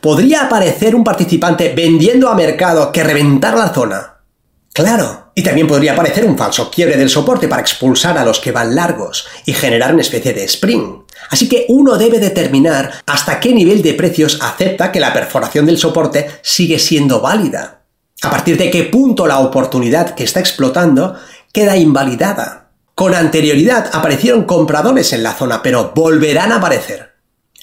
¿Podría 0.00 0.44
aparecer 0.44 0.94
un 0.94 1.04
participante 1.04 1.74
vendiendo 1.76 2.30
a 2.30 2.34
mercado 2.34 2.90
que 2.90 3.04
reventara 3.04 3.58
la 3.58 3.74
zona? 3.74 4.16
Claro, 4.72 5.32
y 5.34 5.42
también 5.42 5.66
podría 5.66 5.92
aparecer 5.92 6.24
un 6.24 6.38
falso 6.38 6.70
quiebre 6.70 6.96
del 6.96 7.10
soporte 7.10 7.48
para 7.48 7.60
expulsar 7.60 8.16
a 8.16 8.24
los 8.24 8.40
que 8.40 8.52
van 8.52 8.74
largos 8.74 9.26
y 9.44 9.52
generar 9.52 9.92
una 9.92 10.00
especie 10.00 10.32
de 10.32 10.44
spring. 10.44 11.02
Así 11.28 11.48
que 11.48 11.66
uno 11.68 11.98
debe 11.98 12.18
determinar 12.18 13.02
hasta 13.06 13.38
qué 13.38 13.52
nivel 13.52 13.82
de 13.82 13.94
precios 13.94 14.38
acepta 14.40 14.90
que 14.90 15.00
la 15.00 15.12
perforación 15.12 15.66
del 15.66 15.78
soporte 15.78 16.30
sigue 16.42 16.78
siendo 16.78 17.20
válida. 17.20 17.82
A 18.22 18.30
partir 18.30 18.56
de 18.56 18.70
qué 18.70 18.84
punto 18.84 19.26
la 19.26 19.38
oportunidad 19.38 20.14
que 20.14 20.24
está 20.24 20.40
explotando 20.40 21.16
queda 21.52 21.76
invalidada. 21.76 22.70
Con 22.94 23.14
anterioridad 23.14 23.90
aparecieron 23.92 24.44
compradores 24.44 25.12
en 25.12 25.22
la 25.22 25.34
zona, 25.34 25.62
pero 25.62 25.92
volverán 25.94 26.52
a 26.52 26.56
aparecer. 26.56 27.14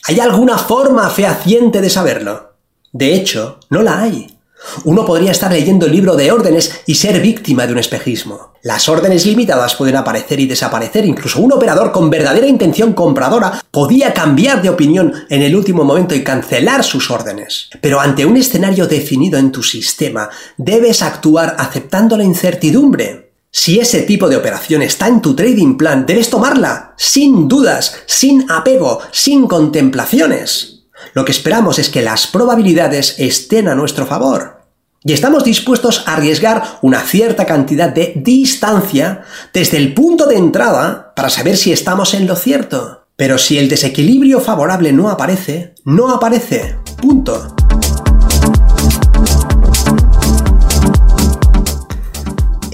¿Hay 0.06 0.20
alguna 0.20 0.58
forma 0.58 1.10
fehaciente 1.10 1.82
de 1.82 1.90
saberlo? 1.90 2.56
De 2.92 3.14
hecho, 3.14 3.60
no 3.70 3.84
la 3.84 4.02
hay. 4.02 4.37
Uno 4.84 5.06
podría 5.06 5.32
estar 5.32 5.52
leyendo 5.52 5.86
el 5.86 5.92
libro 5.92 6.16
de 6.16 6.32
órdenes 6.32 6.82
y 6.86 6.96
ser 6.96 7.22
víctima 7.22 7.66
de 7.66 7.74
un 7.74 7.80
espejismo. 7.80 8.54
Las 8.64 8.90
órdenes 8.90 9.26
limitadas 9.26 9.76
pueden 9.76 9.96
aparecer 9.96 10.40
y 10.40 10.46
desaparecer, 10.46 11.06
incluso 11.06 11.40
un 11.40 11.54
operador 11.54 11.92
con 11.92 12.10
verdadera 12.10 12.48
intención 12.48 12.94
compradora 12.94 13.64
podía 13.72 14.14
cambiar 14.14 14.62
de 14.62 14.70
opinión 14.70 15.14
en 15.30 15.42
el 15.42 15.56
último 15.56 15.84
momento 15.84 16.16
y 16.16 16.24
cancelar 16.24 16.84
sus 16.84 17.10
órdenes. 17.12 17.70
Pero 17.82 18.00
ante 18.00 18.26
un 18.26 18.38
escenario 18.38 18.88
definido 18.88 19.40
en 19.40 19.52
tu 19.52 19.64
sistema, 19.64 20.30
debes 20.58 21.02
actuar 21.02 21.56
aceptando 21.58 22.18
la 22.18 22.24
incertidumbre. 22.24 23.32
Si 23.50 23.80
ese 23.80 24.02
tipo 24.04 24.28
de 24.28 24.36
operación 24.36 24.82
está 24.82 25.08
en 25.08 25.22
tu 25.22 25.36
trading 25.36 25.78
plan, 25.78 26.06
debes 26.06 26.30
tomarla, 26.30 26.94
sin 26.98 27.48
dudas, 27.48 27.96
sin 28.06 28.52
apego, 28.52 29.00
sin 29.12 29.48
contemplaciones. 29.48 30.77
Lo 31.14 31.26
que 31.26 31.32
esperamos 31.32 31.80
es 31.80 31.90
que 31.90 32.02
las 32.02 32.28
probabilidades 32.28 33.16
estén 33.18 33.68
a 33.68 33.76
nuestro 33.76 34.06
favor. 34.06 34.58
Y 35.04 35.14
estamos 35.14 35.44
dispuestos 35.44 36.04
a 36.08 36.16
arriesgar 36.16 36.80
una 36.82 37.02
cierta 37.02 37.46
cantidad 37.46 37.90
de 37.90 38.14
distancia 38.16 39.24
desde 39.54 39.78
el 39.78 39.94
punto 39.94 40.26
de 40.26 40.36
entrada 40.36 41.14
para 41.16 41.30
saber 41.30 41.58
si 41.58 41.72
estamos 41.72 42.14
en 42.14 42.28
lo 42.28 42.36
cierto. 42.36 43.08
Pero 43.16 43.38
si 43.38 43.58
el 43.58 43.68
desequilibrio 43.68 44.40
favorable 44.42 44.92
no 44.94 45.10
aparece, 45.10 45.74
no 45.86 46.12
aparece. 46.12 46.78
Punto. 47.02 47.57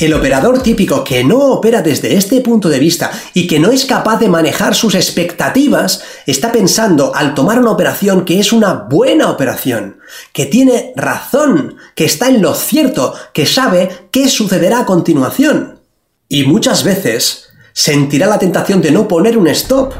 El 0.03 0.13
operador 0.13 0.61
típico 0.61 1.01
que 1.01 1.23
no 1.23 1.37
opera 1.37 1.81
desde 1.81 2.15
este 2.15 2.41
punto 2.41 2.67
de 2.67 2.77
vista 2.77 3.09
y 3.33 3.47
que 3.47 3.57
no 3.57 3.71
es 3.71 3.85
capaz 3.85 4.19
de 4.19 4.27
manejar 4.27 4.75
sus 4.75 4.95
expectativas 4.95 6.03
está 6.25 6.51
pensando 6.51 7.15
al 7.15 7.33
tomar 7.33 7.57
una 7.57 7.71
operación 7.71 8.25
que 8.25 8.37
es 8.37 8.51
una 8.51 8.73
buena 8.73 9.31
operación, 9.31 9.99
que 10.33 10.45
tiene 10.45 10.91
razón, 10.97 11.77
que 11.95 12.03
está 12.03 12.27
en 12.27 12.41
lo 12.41 12.53
cierto, 12.53 13.13
que 13.33 13.45
sabe 13.45 14.09
qué 14.11 14.27
sucederá 14.27 14.79
a 14.79 14.85
continuación. 14.85 15.79
Y 16.27 16.43
muchas 16.43 16.83
veces 16.83 17.51
sentirá 17.71 18.27
la 18.27 18.39
tentación 18.39 18.81
de 18.81 18.91
no 18.91 19.07
poner 19.07 19.37
un 19.37 19.47
stop 19.47 19.93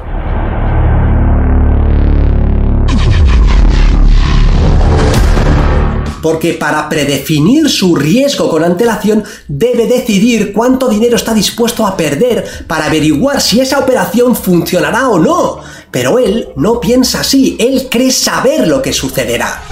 porque 6.23 6.53
para 6.53 6.87
predefinir 6.87 7.69
su 7.69 7.97
riesgo 7.97 8.49
con 8.49 8.63
antelación 8.63 9.25
debe 9.45 9.87
decidir 9.87 10.53
cuánto 10.53 10.87
dinero 10.87 11.17
está 11.17 11.33
dispuesto 11.33 11.85
a 11.85 11.97
perder 11.97 12.65
para 12.65 12.85
averiguar 12.85 13.41
si 13.41 13.59
esa 13.59 13.79
operación 13.79 14.33
funcionará 14.33 15.09
o 15.09 15.19
no. 15.19 15.59
Pero 15.91 16.17
él 16.17 16.47
no 16.55 16.79
piensa 16.79 17.19
así, 17.19 17.57
él 17.59 17.89
cree 17.91 18.09
saber 18.09 18.69
lo 18.69 18.81
que 18.81 18.93
sucederá. 18.93 19.63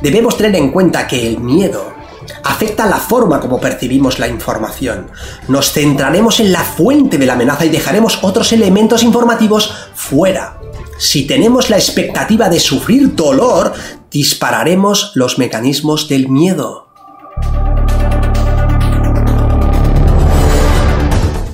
Debemos 0.00 0.38
tener 0.38 0.56
en 0.56 0.72
cuenta 0.72 1.06
que 1.06 1.26
el 1.26 1.38
miedo 1.38 1.92
afecta 2.44 2.86
la 2.86 2.96
forma 2.96 3.38
como 3.38 3.60
percibimos 3.60 4.18
la 4.18 4.28
información. 4.28 5.10
Nos 5.46 5.72
centraremos 5.72 6.40
en 6.40 6.52
la 6.52 6.64
fuente 6.64 7.18
de 7.18 7.26
la 7.26 7.34
amenaza 7.34 7.66
y 7.66 7.68
dejaremos 7.68 8.20
otros 8.22 8.50
elementos 8.54 9.02
informativos 9.02 9.74
fuera. 9.94 10.58
Si 10.98 11.26
tenemos 11.26 11.70
la 11.70 11.76
expectativa 11.76 12.48
de 12.48 12.58
sufrir 12.58 13.14
dolor, 13.14 13.72
dispararemos 14.10 15.12
los 15.14 15.38
mecanismos 15.38 16.08
del 16.08 16.28
miedo. 16.28 16.88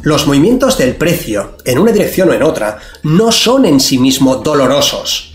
Los 0.03 0.27
movimientos 0.27 0.77
del 0.77 0.97
precio, 0.97 1.57
en 1.65 1.79
una 1.79 1.91
dirección 1.91 2.29
o 2.29 2.35
en 2.35 2.43
otra, 2.43 2.79
no 3.03 3.33
son 3.33 3.65
en 3.65 3.81
sí 3.81 3.99
mismos 3.99 4.43
dolorosos, 4.43 5.33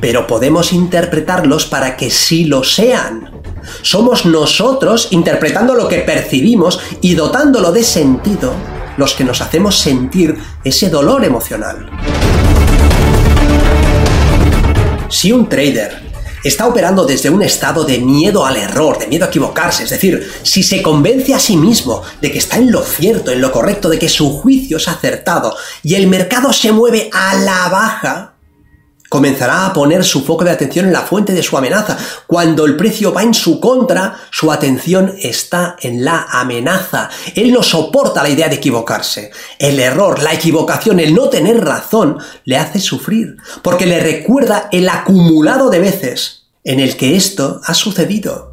pero 0.00 0.28
podemos 0.28 0.72
interpretarlos 0.72 1.66
para 1.66 1.96
que 1.96 2.08
sí 2.08 2.44
lo 2.44 2.62
sean. 2.62 3.42
Somos 3.82 4.24
nosotros, 4.24 5.08
interpretando 5.10 5.74
lo 5.74 5.88
que 5.88 5.98
percibimos 5.98 6.80
y 7.00 7.14
dotándolo 7.14 7.72
de 7.72 7.82
sentido, 7.82 8.52
los 8.96 9.14
que 9.14 9.24
nos 9.24 9.40
hacemos 9.40 9.78
sentir 9.78 10.36
ese 10.62 10.88
dolor 10.88 11.24
emocional. 11.24 11.90
Si 15.08 15.32
un 15.32 15.48
trader 15.48 16.11
está 16.42 16.66
operando 16.66 17.04
desde 17.04 17.30
un 17.30 17.42
estado 17.42 17.84
de 17.84 17.98
miedo 17.98 18.44
al 18.44 18.56
error, 18.56 18.98
de 18.98 19.06
miedo 19.06 19.24
a 19.24 19.28
equivocarse, 19.28 19.84
es 19.84 19.90
decir, 19.90 20.30
si 20.42 20.62
se 20.62 20.82
convence 20.82 21.34
a 21.34 21.38
sí 21.38 21.56
mismo 21.56 22.02
de 22.20 22.30
que 22.30 22.38
está 22.38 22.56
en 22.56 22.70
lo 22.70 22.82
cierto, 22.82 23.30
en 23.30 23.40
lo 23.40 23.52
correcto, 23.52 23.88
de 23.88 23.98
que 23.98 24.08
su 24.08 24.30
juicio 24.38 24.76
es 24.76 24.88
acertado 24.88 25.54
y 25.82 25.94
el 25.94 26.06
mercado 26.06 26.52
se 26.52 26.72
mueve 26.72 27.10
a 27.12 27.34
la 27.36 27.68
baja, 27.68 28.31
comenzará 29.12 29.66
a 29.66 29.74
poner 29.74 30.04
su 30.04 30.24
foco 30.24 30.42
de 30.42 30.52
atención 30.52 30.86
en 30.86 30.94
la 30.94 31.02
fuente 31.02 31.34
de 31.34 31.42
su 31.42 31.58
amenaza. 31.58 31.98
Cuando 32.26 32.64
el 32.64 32.78
precio 32.78 33.12
va 33.12 33.22
en 33.22 33.34
su 33.34 33.60
contra, 33.60 34.16
su 34.30 34.50
atención 34.50 35.12
está 35.20 35.76
en 35.82 36.02
la 36.02 36.28
amenaza. 36.30 37.10
Él 37.34 37.52
no 37.52 37.62
soporta 37.62 38.22
la 38.22 38.30
idea 38.30 38.48
de 38.48 38.54
equivocarse. 38.54 39.30
El 39.58 39.78
error, 39.80 40.22
la 40.22 40.32
equivocación, 40.32 40.98
el 40.98 41.14
no 41.14 41.28
tener 41.28 41.62
razón, 41.62 42.16
le 42.46 42.56
hace 42.56 42.80
sufrir, 42.80 43.36
porque 43.60 43.84
le 43.84 44.00
recuerda 44.00 44.70
el 44.72 44.88
acumulado 44.88 45.68
de 45.68 45.80
veces 45.80 46.44
en 46.64 46.80
el 46.80 46.96
que 46.96 47.14
esto 47.14 47.60
ha 47.66 47.74
sucedido. 47.74 48.51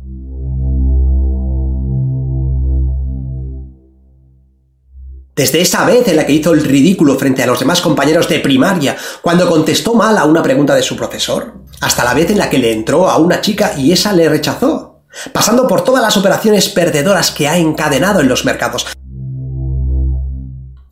Desde 5.40 5.62
esa 5.62 5.86
vez 5.86 6.06
en 6.10 6.18
la 6.18 6.26
que 6.26 6.34
hizo 6.34 6.52
el 6.52 6.66
ridículo 6.66 7.18
frente 7.18 7.42
a 7.42 7.48
los 7.48 7.62
demás 7.62 7.80
compañeros 7.80 8.28
de 8.28 8.42
primaria 8.42 8.98
cuando 9.22 9.48
contestó 9.48 9.94
mal 9.94 10.18
a 10.18 10.26
una 10.26 10.44
pregunta 10.44 10.76
de 10.76 10.84
su 10.84 10.98
profesor, 10.98 11.54
hasta 11.80 12.04
la 12.04 12.14
vez 12.14 12.30
en 12.30 12.40
la 12.40 12.50
que 12.50 12.58
le 12.58 12.74
entró 12.74 13.10
a 13.10 13.16
una 13.16 13.40
chica 13.40 13.72
y 13.78 13.94
esa 13.94 14.12
le 14.12 14.28
rechazó, 14.28 15.00
pasando 15.32 15.66
por 15.66 15.86
todas 15.86 16.04
las 16.04 16.18
operaciones 16.18 16.68
perdedoras 16.68 17.32
que 17.32 17.48
ha 17.48 17.58
encadenado 17.58 18.20
en 18.20 18.28
los 18.28 18.44
mercados, 18.44 18.86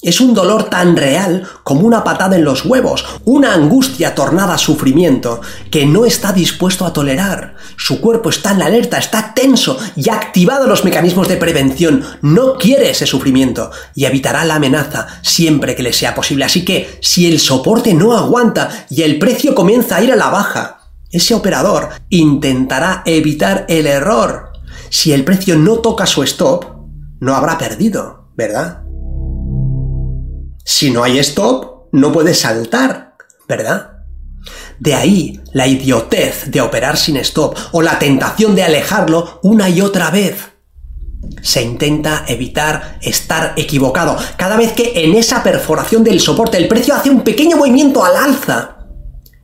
es 0.08 0.22
un 0.22 0.34
dolor 0.34 0.70
tan 0.70 0.96
real 0.96 1.46
como 1.64 1.82
una 1.82 2.02
patada 2.02 2.38
en 2.38 2.46
los 2.46 2.64
huevos, 2.64 3.06
una 3.26 3.54
angustia 3.54 4.16
tornada 4.16 4.54
a 4.54 4.58
sufrimiento 4.58 5.42
que 5.70 5.86
no 5.86 6.06
está 6.06 6.32
dispuesto 6.32 6.86
a 6.86 6.94
tolerar. 6.94 7.56
Su 7.76 8.00
cuerpo 8.00 8.30
está 8.30 8.52
en 8.52 8.60
la 8.60 8.68
alerta, 8.68 9.00
está 9.00 9.34
tenso 9.34 9.78
y 9.98 10.10
ha 10.10 10.14
activado 10.14 10.66
los 10.66 10.86
mecanismos 10.86 11.28
de 11.28 11.36
prevención. 11.36 12.06
No 12.22 12.54
quiere 12.56 12.90
ese 12.90 13.06
sufrimiento 13.06 13.70
y 13.96 14.06
evitará 14.06 14.46
la 14.46 14.56
amenaza 14.56 15.08
siempre 15.24 15.76
que 15.76 15.84
le 15.84 15.92
sea 15.92 16.16
posible. 16.16 16.46
Así 16.46 16.64
que 16.64 17.00
si 17.02 17.28
el 17.28 17.38
soporte 17.42 17.94
no 17.94 18.18
aguanta 18.18 18.86
y 18.90 19.02
el 19.02 19.20
precio 19.20 19.54
comienza 19.54 19.98
a 19.98 20.04
ir 20.04 20.14
a 20.14 20.16
la 20.16 20.30
baja, 20.30 20.92
ese 21.12 21.34
operador 21.34 21.90
intentará 22.08 23.04
evitar 23.06 23.66
el 23.68 23.86
error. 23.86 24.54
Si 24.90 25.12
el 25.12 25.26
precio 25.26 25.58
no 25.58 25.80
toca 25.80 26.06
su 26.06 26.24
stop, 26.24 26.64
no 27.20 27.36
habrá 27.36 27.58
perdido, 27.58 28.30
¿verdad? 28.38 28.87
Si 30.70 30.92
no 30.92 31.02
hay 31.06 31.18
stop, 31.20 31.88
no 31.94 32.12
puede 32.12 32.34
saltar, 32.34 33.16
¿verdad? 33.48 34.04
De 34.80 34.96
ahí 34.96 35.40
la 35.54 35.66
idiotez 35.66 36.52
de 36.52 36.60
operar 36.60 36.98
sin 36.98 37.16
stop 37.16 37.56
o 37.72 37.82
la 37.82 37.98
tentación 38.00 38.54
de 38.54 38.64
alejarlo 38.64 39.40
una 39.44 39.70
y 39.70 39.80
otra 39.80 40.12
vez. 40.12 40.36
Se 41.42 41.62
intenta 41.62 42.26
evitar 42.28 43.00
estar 43.02 43.54
equivocado. 43.56 44.18
Cada 44.36 44.58
vez 44.58 44.74
que 44.74 45.06
en 45.06 45.16
esa 45.16 45.42
perforación 45.42 46.04
del 46.04 46.20
soporte 46.20 46.58
el 46.58 46.68
precio 46.68 46.94
hace 46.94 47.10
un 47.10 47.22
pequeño 47.24 47.56
movimiento 47.56 48.04
al 48.04 48.18
alza 48.18 48.80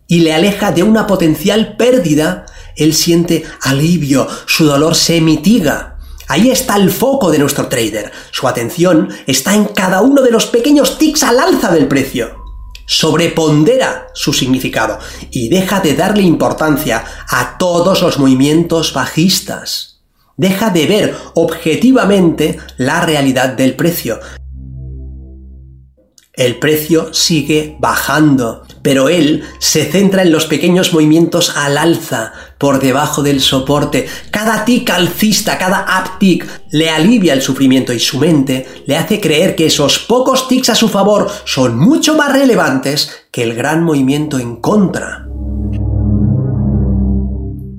y 0.06 0.20
le 0.20 0.34
aleja 0.34 0.74
de 0.74 0.84
una 0.84 1.08
potencial 1.08 1.78
pérdida, 1.78 2.48
él 2.76 2.94
siente 2.94 3.46
alivio, 3.62 4.28
su 4.46 4.66
dolor 4.66 4.94
se 4.94 5.22
mitiga 5.22 5.93
Ahí 6.28 6.50
está 6.50 6.76
el 6.78 6.90
foco 6.90 7.32
de 7.32 7.40
nuestro 7.40 7.68
trader. 7.68 8.12
Su 8.32 8.48
atención 8.48 9.10
está 9.28 9.54
en 9.54 9.66
cada 9.66 10.02
uno 10.02 10.22
de 10.22 10.32
los 10.32 10.46
pequeños 10.46 10.98
tics 10.98 11.24
al 11.24 11.40
alza 11.40 11.72
del 11.72 11.88
precio. 11.88 12.44
Sobrepondera 12.86 14.08
su 14.14 14.34
significado 14.34 15.00
y 15.32 15.50
deja 15.50 15.80
de 15.80 15.96
darle 15.96 16.24
importancia 16.24 17.04
a 17.30 17.58
todos 17.58 18.02
los 18.02 18.20
movimientos 18.20 18.94
bajistas. 18.94 20.02
Deja 20.36 20.70
de 20.70 20.88
ver 20.88 21.16
objetivamente 21.36 22.58
la 22.78 23.02
realidad 23.02 23.50
del 23.50 23.76
precio. 23.76 24.20
El 26.36 26.58
precio 26.58 27.14
sigue 27.14 27.78
bajando, 27.80 28.66
pero 28.82 29.08
él 29.08 29.44
se 29.60 29.86
centra 29.86 30.24
en 30.24 30.32
los 30.32 30.48
pequeños 30.48 30.92
movimientos 30.92 31.56
al 31.56 31.78
alza, 31.78 32.34
por 32.58 32.80
debajo 32.80 33.22
del 33.22 33.40
soporte. 33.40 34.08
Cada 34.32 34.66
tic 34.66 34.90
alcista, 34.90 35.60
cada 35.60 35.86
uptick 36.02 36.48
le 36.72 36.90
alivia 36.90 37.34
el 37.34 37.44
sufrimiento 37.44 37.94
y 37.94 38.00
su 38.00 38.18
mente 38.18 38.66
le 38.88 38.98
hace 38.98 39.22
creer 39.22 39.56
que 39.56 39.68
esos 39.68 40.00
pocos 40.00 40.48
tics 40.48 40.72
a 40.72 40.76
su 40.76 40.90
favor 40.90 41.30
son 41.46 41.78
mucho 41.78 42.16
más 42.16 42.34
relevantes 42.34 43.12
que 43.32 43.44
el 43.44 43.54
gran 43.54 43.84
movimiento 43.84 44.40
en 44.40 44.56
contra. 44.56 45.28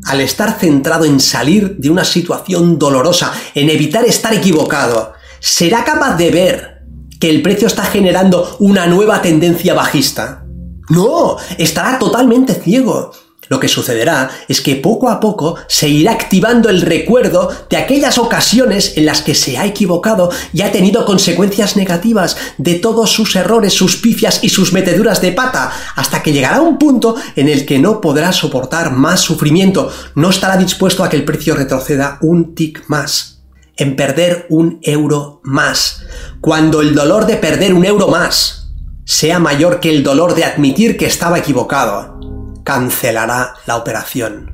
Al 0.07 0.21
estar 0.21 0.61
centrado 0.61 1.07
en 1.07 1.19
salir 1.19 1.77
de 1.79 1.91
una 1.91 2.05
situación 2.05 2.79
dolorosa, 2.79 3.33
en 3.53 3.69
evitar 3.69 4.05
estar 4.05 4.33
equivocado, 4.33 5.15
será 5.41 5.83
capaz 5.83 6.17
de 6.17 6.31
ver 6.31 6.74
que 7.19 7.31
el 7.31 7.43
precio 7.43 7.67
está 7.67 7.85
generando 7.85 8.57
una 8.61 8.87
nueva 8.87 9.23
tendencia 9.23 9.75
bajista. 9.75 10.45
No, 10.91 11.37
estará 11.59 11.99
totalmente 11.99 12.55
ciego. 12.55 13.13
Lo 13.49 13.61
que 13.61 13.69
sucederá 13.69 14.31
es 14.49 14.61
que 14.61 14.77
poco 14.77 15.11
a 15.11 15.21
poco 15.21 15.57
se 15.69 15.89
irá 15.89 16.13
activando 16.13 16.71
el 16.71 16.81
recuerdo 16.81 17.51
de 17.69 17.77
aquellas 17.77 18.17
ocasiones 18.17 18.97
en 18.97 19.07
las 19.07 19.21
que 19.21 19.35
se 19.35 19.59
ha 19.59 19.67
equivocado 19.67 20.31
y 20.53 20.63
ha 20.63 20.73
tenido 20.73 21.05
consecuencias 21.05 21.77
negativas 21.77 22.37
de 22.57 22.77
todos 22.77 23.11
sus 23.11 23.37
errores, 23.37 23.75
sus 23.75 23.97
pifias 23.97 24.43
y 24.43 24.49
sus 24.49 24.73
meteduras 24.73 25.21
de 25.21 25.33
pata, 25.33 25.71
hasta 25.95 26.23
que 26.23 26.33
llegará 26.33 26.63
un 26.63 26.79
punto 26.79 27.17
en 27.37 27.49
el 27.49 27.67
que 27.67 27.79
no 27.79 28.01
podrá 28.01 28.33
soportar 28.33 28.93
más 28.93 29.21
sufrimiento, 29.21 29.93
no 30.15 30.31
estará 30.31 30.57
dispuesto 30.57 31.05
a 31.05 31.11
que 31.11 31.17
el 31.17 31.25
precio 31.25 31.55
retroceda 31.55 32.19
un 32.23 32.55
tic 32.55 32.85
más 32.89 33.34
en 33.77 33.97
perder 33.97 34.47
un 34.49 34.79
euro 34.83 35.41
más, 35.43 36.05
cuando 36.41 36.81
el 36.81 36.95
dolor 36.95 37.27
de 37.27 37.37
perder 37.37 37.75
un 37.75 37.85
euro 37.85 38.09
más 38.09 38.73
sea 39.05 39.39
mayor 39.39 39.81
que 39.81 39.91
el 39.91 40.03
dolor 40.03 40.35
de 40.35 40.45
admitir 40.45 40.97
que 40.97 41.07
estaba 41.07 41.39
equivocado, 41.39 42.19
cancelará 42.65 43.55
la 43.67 43.77
operación. 43.77 44.53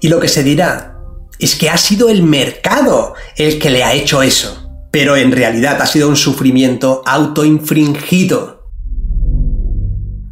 Y 0.00 0.08
lo 0.08 0.20
que 0.20 0.28
se 0.28 0.42
dirá 0.42 0.98
es 1.38 1.54
que 1.54 1.70
ha 1.70 1.76
sido 1.76 2.08
el 2.08 2.22
mercado 2.22 3.14
el 3.36 3.58
que 3.58 3.70
le 3.70 3.84
ha 3.84 3.92
hecho 3.92 4.22
eso, 4.22 4.70
pero 4.90 5.16
en 5.16 5.32
realidad 5.32 5.80
ha 5.80 5.86
sido 5.86 6.08
un 6.08 6.16
sufrimiento 6.16 7.02
autoinfringido. 7.06 8.70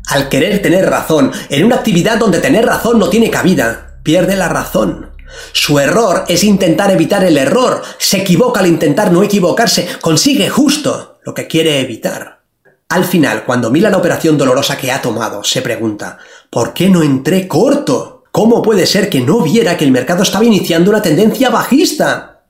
Al 0.09 0.29
querer 0.29 0.61
tener 0.61 0.89
razón 0.89 1.33
en 1.49 1.65
una 1.65 1.77
actividad 1.77 2.19
donde 2.19 2.41
tener 2.41 2.67
razón 2.67 2.99
no 2.99 3.09
tiene 3.09 3.31
cabida, 3.31 4.01
pierde 4.03 4.37
la 4.37 4.49
razón. 4.49 5.14
Su 5.53 5.79
error 5.79 6.25
es 6.29 6.45
intentar 6.45 6.91
evitar 6.91 7.25
el 7.25 7.37
error. 7.37 7.83
Se 7.99 8.19
equivoca 8.19 8.61
al 8.61 8.67
intentar 8.67 9.13
no 9.13 9.23
equivocarse. 9.23 9.89
Consigue 10.01 10.49
justo 10.49 11.19
lo 11.25 11.35
que 11.35 11.47
quiere 11.47 11.81
evitar. 11.81 12.43
Al 12.89 13.05
final, 13.05 13.45
cuando 13.45 13.71
mira 13.71 13.91
la 13.91 13.97
operación 13.97 14.37
dolorosa 14.37 14.77
que 14.77 14.93
ha 14.93 15.01
tomado, 15.01 15.43
se 15.43 15.63
pregunta, 15.63 16.19
¿por 16.51 16.75
qué 16.75 16.89
no 16.89 17.03
entré 17.03 17.49
corto? 17.49 18.25
¿Cómo 18.31 18.63
puede 18.63 18.87
ser 18.87 19.09
que 19.09 19.21
no 19.21 19.41
viera 19.41 19.77
que 19.77 19.85
el 19.85 19.93
mercado 19.93 20.23
estaba 20.23 20.45
iniciando 20.45 20.91
una 20.91 21.03
tendencia 21.03 21.51
bajista? 21.51 22.45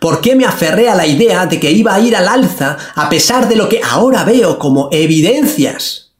¿Por 0.00 0.20
qué 0.20 0.34
me 0.34 0.44
aferré 0.44 0.88
a 0.88 0.94
la 0.94 1.06
idea 1.06 1.46
de 1.46 1.60
que 1.60 1.70
iba 1.70 1.94
a 1.94 2.00
ir 2.00 2.16
al 2.16 2.28
alza 2.28 2.76
a 2.94 3.08
pesar 3.08 3.48
de 3.48 3.56
lo 3.56 3.68
que 3.68 3.80
ahora 3.82 4.24
veo 4.24 4.58
como 4.58 4.88
evidencias? 4.92 6.12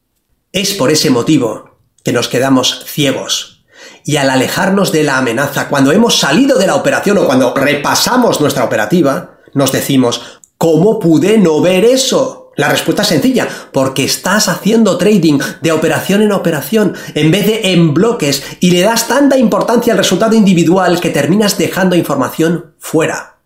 Es 0.53 0.75
por 0.75 0.91
ese 0.91 1.11
motivo 1.11 1.79
que 2.03 2.13
nos 2.13 2.29
quedamos 2.29 2.85
ciegos 2.87 3.58
Y 4.05 4.17
al 4.17 4.31
alejarnos 4.31 4.93
de 4.93 5.03
la 5.03 5.19
amenaza, 5.19 5.69
cuando 5.69 5.93
hemos 5.93 6.19
salido 6.19 6.59
de 6.59 6.67
la 6.67 6.75
operación 6.75 7.19
o 7.19 7.27
cuando 7.27 7.55
repasamos 7.55 8.41
nuestra 8.41 8.65
operativa, 8.65 9.39
nos 9.55 9.73
decimos, 9.73 10.41
¿cómo 10.57 10.99
pude 10.99 11.39
no 11.39 11.61
ver 11.61 11.85
eso? 11.85 12.53
La 12.59 12.69
respuesta 12.69 13.03
es 13.03 13.09
sencilla, 13.09 13.47
porque 13.73 14.05
estás 14.05 14.49
haciendo 14.49 14.99
trading 14.99 15.39
de 15.63 15.71
operación 15.71 16.23
en 16.23 16.33
operación 16.33 16.95
en 17.15 17.31
vez 17.31 17.47
de 17.47 17.73
en 17.73 17.95
bloques 17.95 18.43
y 18.59 18.73
le 18.73 18.81
das 18.81 19.07
tanta 19.07 19.39
importancia 19.39 19.93
al 19.93 19.99
resultado 19.99 20.35
individual 20.35 21.01
que 21.01 21.11
terminas 21.11 21.57
dejando 21.57 21.95
información 21.95 22.75
fuera. 22.79 23.38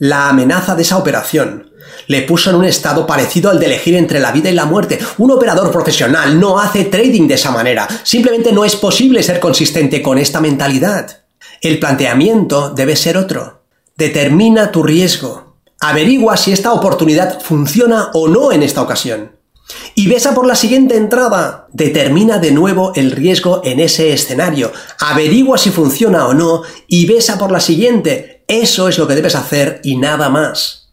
La 0.00 0.30
amenaza 0.30 0.74
de 0.74 0.80
esa 0.80 0.96
operación 0.96 1.72
le 2.06 2.22
puso 2.22 2.48
en 2.48 2.56
un 2.56 2.64
estado 2.64 3.06
parecido 3.06 3.50
al 3.50 3.60
de 3.60 3.66
elegir 3.66 3.94
entre 3.96 4.18
la 4.18 4.32
vida 4.32 4.48
y 4.48 4.54
la 4.54 4.64
muerte. 4.64 4.98
Un 5.18 5.30
operador 5.30 5.70
profesional 5.70 6.40
no 6.40 6.58
hace 6.58 6.84
trading 6.84 7.28
de 7.28 7.34
esa 7.34 7.50
manera. 7.50 7.86
Simplemente 8.02 8.50
no 8.50 8.64
es 8.64 8.76
posible 8.76 9.22
ser 9.22 9.40
consistente 9.40 10.00
con 10.00 10.16
esta 10.16 10.40
mentalidad. 10.40 11.24
El 11.60 11.78
planteamiento 11.78 12.70
debe 12.70 12.96
ser 12.96 13.18
otro. 13.18 13.64
Determina 13.94 14.72
tu 14.72 14.82
riesgo. 14.82 15.56
Averigua 15.80 16.38
si 16.38 16.52
esta 16.52 16.72
oportunidad 16.72 17.38
funciona 17.42 18.08
o 18.14 18.26
no 18.26 18.52
en 18.52 18.62
esta 18.62 18.80
ocasión. 18.80 19.32
Y 19.94 20.08
besa 20.08 20.34
por 20.34 20.46
la 20.46 20.54
siguiente 20.54 20.96
entrada. 20.96 21.68
Determina 21.74 22.38
de 22.38 22.52
nuevo 22.52 22.92
el 22.94 23.10
riesgo 23.10 23.60
en 23.64 23.80
ese 23.80 24.14
escenario. 24.14 24.72
Averigua 24.98 25.58
si 25.58 25.68
funciona 25.68 26.26
o 26.26 26.32
no 26.32 26.62
y 26.88 27.04
besa 27.04 27.36
por 27.36 27.52
la 27.52 27.60
siguiente. 27.60 28.39
Eso 28.52 28.88
es 28.88 28.98
lo 28.98 29.06
que 29.06 29.14
debes 29.14 29.36
hacer 29.36 29.80
y 29.84 29.96
nada 29.96 30.28
más. 30.28 30.88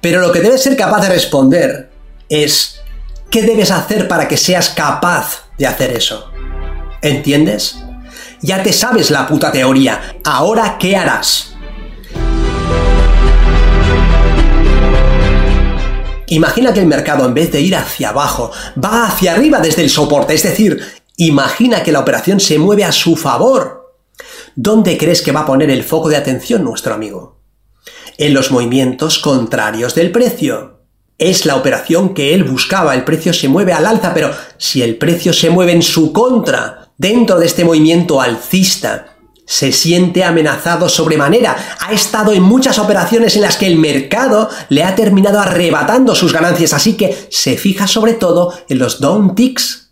Pero 0.00 0.20
lo 0.20 0.30
que 0.30 0.40
debes 0.40 0.62
ser 0.62 0.76
capaz 0.76 1.00
de 1.00 1.08
responder 1.08 1.90
es, 2.28 2.80
¿qué 3.28 3.42
debes 3.42 3.72
hacer 3.72 4.06
para 4.06 4.28
que 4.28 4.36
seas 4.36 4.70
capaz 4.70 5.48
de 5.58 5.66
hacer 5.66 5.90
eso? 5.90 6.30
¿Entiendes? 7.02 7.78
Ya 8.40 8.62
te 8.62 8.72
sabes 8.72 9.10
la 9.10 9.26
puta 9.26 9.50
teoría. 9.50 10.14
Ahora, 10.22 10.76
¿qué 10.78 10.94
harás? 10.96 11.53
Imagina 16.26 16.72
que 16.72 16.80
el 16.80 16.86
mercado 16.86 17.26
en 17.26 17.34
vez 17.34 17.52
de 17.52 17.60
ir 17.60 17.76
hacia 17.76 18.10
abajo, 18.10 18.50
va 18.82 19.06
hacia 19.06 19.32
arriba 19.32 19.60
desde 19.60 19.82
el 19.82 19.90
soporte, 19.90 20.34
es 20.34 20.42
decir, 20.42 20.80
imagina 21.16 21.82
que 21.82 21.92
la 21.92 22.00
operación 22.00 22.40
se 22.40 22.58
mueve 22.58 22.84
a 22.84 22.92
su 22.92 23.16
favor. 23.16 23.94
¿Dónde 24.56 24.96
crees 24.96 25.22
que 25.22 25.32
va 25.32 25.40
a 25.40 25.46
poner 25.46 25.70
el 25.70 25.84
foco 25.84 26.08
de 26.08 26.16
atención 26.16 26.64
nuestro 26.64 26.94
amigo? 26.94 27.34
en 28.18 28.34
los 28.34 28.50
movimientos 28.50 29.18
contrarios 29.18 29.94
del 29.94 30.10
precio. 30.10 30.80
Es 31.18 31.46
la 31.46 31.56
operación 31.56 32.14
que 32.14 32.34
él 32.34 32.44
buscaba, 32.44 32.94
el 32.94 33.04
precio 33.04 33.32
se 33.32 33.48
mueve 33.48 33.72
al 33.72 33.86
alza, 33.86 34.12
pero 34.14 34.30
si 34.58 34.82
el 34.82 34.96
precio 34.96 35.32
se 35.32 35.50
mueve 35.50 35.72
en 35.72 35.82
su 35.82 36.12
contra, 36.12 36.90
dentro 36.96 37.38
de 37.38 37.46
este 37.46 37.64
movimiento 37.64 38.20
alcista, 38.20 39.13
se 39.46 39.72
siente 39.72 40.24
amenazado 40.24 40.88
sobremanera. 40.88 41.56
Ha 41.80 41.92
estado 41.92 42.32
en 42.32 42.42
muchas 42.42 42.78
operaciones 42.78 43.36
en 43.36 43.42
las 43.42 43.56
que 43.56 43.66
el 43.66 43.76
mercado 43.76 44.48
le 44.68 44.84
ha 44.84 44.94
terminado 44.94 45.40
arrebatando 45.40 46.14
sus 46.14 46.32
ganancias, 46.32 46.72
así 46.72 46.96
que 46.96 47.28
se 47.30 47.56
fija 47.56 47.86
sobre 47.86 48.14
todo 48.14 48.54
en 48.68 48.78
los 48.78 49.00
down 49.00 49.34
ticks 49.34 49.84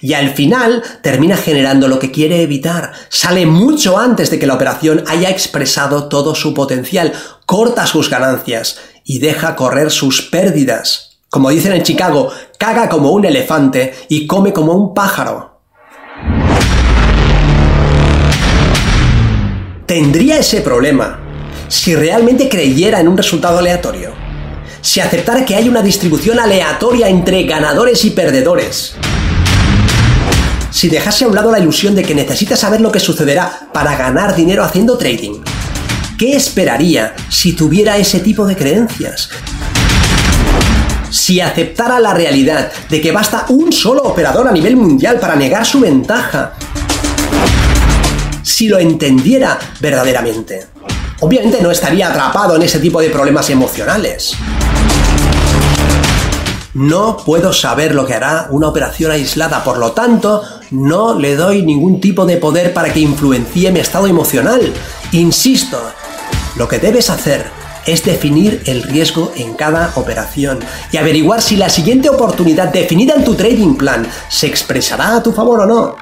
y 0.00 0.14
al 0.14 0.30
final 0.30 0.82
termina 1.02 1.36
generando 1.36 1.88
lo 1.88 1.98
que 1.98 2.10
quiere 2.10 2.42
evitar. 2.42 2.92
Sale 3.08 3.46
mucho 3.46 3.98
antes 3.98 4.30
de 4.30 4.38
que 4.38 4.46
la 4.46 4.54
operación 4.54 5.04
haya 5.06 5.30
expresado 5.30 6.08
todo 6.08 6.34
su 6.34 6.54
potencial, 6.54 7.12
corta 7.44 7.86
sus 7.86 8.10
ganancias 8.10 8.78
y 9.04 9.18
deja 9.18 9.56
correr 9.56 9.90
sus 9.90 10.22
pérdidas. 10.22 11.18
Como 11.28 11.50
dicen 11.50 11.72
en 11.72 11.82
Chicago, 11.82 12.30
caga 12.58 12.88
como 12.88 13.10
un 13.10 13.24
elefante 13.24 13.94
y 14.08 14.26
come 14.26 14.52
como 14.52 14.72
un 14.72 14.94
pájaro. 14.94 15.55
Tendría 19.96 20.36
ese 20.36 20.60
problema 20.60 21.18
si 21.68 21.96
realmente 21.96 22.50
creyera 22.50 23.00
en 23.00 23.08
un 23.08 23.16
resultado 23.16 23.60
aleatorio. 23.60 24.12
Si 24.82 25.00
aceptara 25.00 25.46
que 25.46 25.54
hay 25.54 25.70
una 25.70 25.80
distribución 25.80 26.38
aleatoria 26.38 27.08
entre 27.08 27.44
ganadores 27.44 28.04
y 28.04 28.10
perdedores 28.10 28.94
si 30.70 30.90
dejase 30.90 31.24
a 31.24 31.28
un 31.28 31.34
lado 31.34 31.50
la 31.50 31.60
ilusión 31.60 31.94
de 31.94 32.02
que 32.02 32.14
necesita 32.14 32.56
saber 32.56 32.82
lo 32.82 32.92
que 32.92 33.00
sucederá 33.00 33.70
para 33.72 33.96
ganar 33.96 34.36
dinero 34.36 34.62
haciendo 34.62 34.98
trading? 34.98 35.40
¿Qué 36.18 36.36
esperaría 36.36 37.14
si 37.30 37.54
tuviera 37.54 37.96
ese 37.96 38.20
tipo 38.20 38.46
de 38.46 38.54
creencias? 38.54 39.30
Si 41.08 41.40
aceptara 41.40 42.00
la 42.00 42.12
realidad 42.12 42.70
de 42.90 43.00
que 43.00 43.12
basta 43.12 43.46
un 43.48 43.72
solo 43.72 44.02
operador 44.02 44.46
a 44.46 44.52
nivel 44.52 44.76
mundial 44.76 45.18
para 45.18 45.36
negar 45.36 45.64
su 45.64 45.80
ventaja. 45.80 46.52
Si 48.56 48.68
lo 48.68 48.78
entendiera 48.78 49.58
verdaderamente. 49.80 50.68
Obviamente 51.20 51.60
no 51.60 51.70
estaría 51.70 52.08
atrapado 52.08 52.56
en 52.56 52.62
ese 52.62 52.78
tipo 52.78 53.02
de 53.02 53.10
problemas 53.10 53.50
emocionales. 53.50 54.32
No 56.72 57.18
puedo 57.18 57.52
saber 57.52 57.94
lo 57.94 58.06
que 58.06 58.14
hará 58.14 58.46
una 58.48 58.68
operación 58.68 59.10
aislada, 59.10 59.62
por 59.62 59.76
lo 59.76 59.92
tanto, 59.92 60.42
no 60.70 61.18
le 61.18 61.36
doy 61.36 61.64
ningún 61.64 62.00
tipo 62.00 62.24
de 62.24 62.38
poder 62.38 62.72
para 62.72 62.90
que 62.90 63.00
influencie 63.00 63.70
mi 63.72 63.80
estado 63.80 64.06
emocional. 64.06 64.72
Insisto, 65.12 65.78
lo 66.56 66.66
que 66.66 66.78
debes 66.78 67.10
hacer 67.10 67.44
es 67.84 68.04
definir 68.04 68.62
el 68.64 68.84
riesgo 68.84 69.32
en 69.36 69.52
cada 69.52 69.92
operación 69.96 70.60
y 70.92 70.96
averiguar 70.96 71.42
si 71.42 71.56
la 71.56 71.68
siguiente 71.68 72.08
oportunidad 72.08 72.72
definida 72.72 73.12
en 73.16 73.24
tu 73.24 73.34
trading 73.34 73.74
plan 73.74 74.08
se 74.30 74.46
expresará 74.46 75.16
a 75.16 75.22
tu 75.22 75.32
favor 75.32 75.60
o 75.60 75.66
no. 75.66 75.96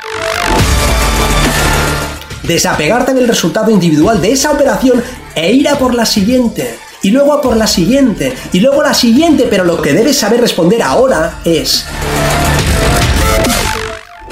Desapegarte 2.46 3.14
del 3.14 3.26
resultado 3.26 3.70
individual 3.70 4.20
de 4.20 4.32
esa 4.32 4.52
operación 4.52 5.02
e 5.34 5.52
ir 5.52 5.66
a 5.68 5.78
por 5.78 5.94
la 5.94 6.04
siguiente 6.04 6.78
y 7.02 7.10
luego 7.10 7.34
a 7.34 7.42
por 7.42 7.56
la 7.56 7.66
siguiente, 7.66 8.34
y 8.52 8.60
luego 8.60 8.82
la 8.82 8.94
siguiente, 8.94 9.46
pero 9.48 9.64
lo 9.64 9.80
que 9.80 9.92
debes 9.92 10.16
saber 10.16 10.40
responder 10.40 10.82
ahora 10.82 11.40
es, 11.44 11.84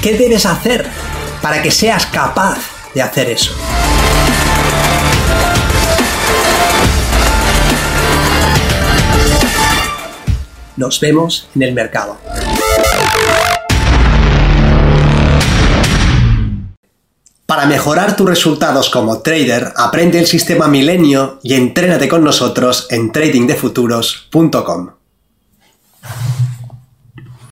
¿qué 0.00 0.16
debes 0.16 0.46
hacer 0.46 0.86
para 1.42 1.60
que 1.60 1.70
seas 1.70 2.06
capaz 2.06 2.58
de 2.94 3.02
hacer 3.02 3.28
eso? 3.28 3.52
Nos 10.76 10.98
vemos 10.98 11.48
en 11.54 11.62
el 11.62 11.74
mercado. 11.74 12.16
Para 17.52 17.66
mejorar 17.66 18.16
tus 18.16 18.26
resultados 18.26 18.88
como 18.88 19.20
trader, 19.20 19.74
aprende 19.76 20.18
el 20.18 20.26
sistema 20.26 20.68
Milenio 20.68 21.38
y 21.42 21.52
entrénate 21.52 22.08
con 22.08 22.24
nosotros 22.24 22.86
en 22.88 23.12
tradingdefuturos.com. 23.12 24.88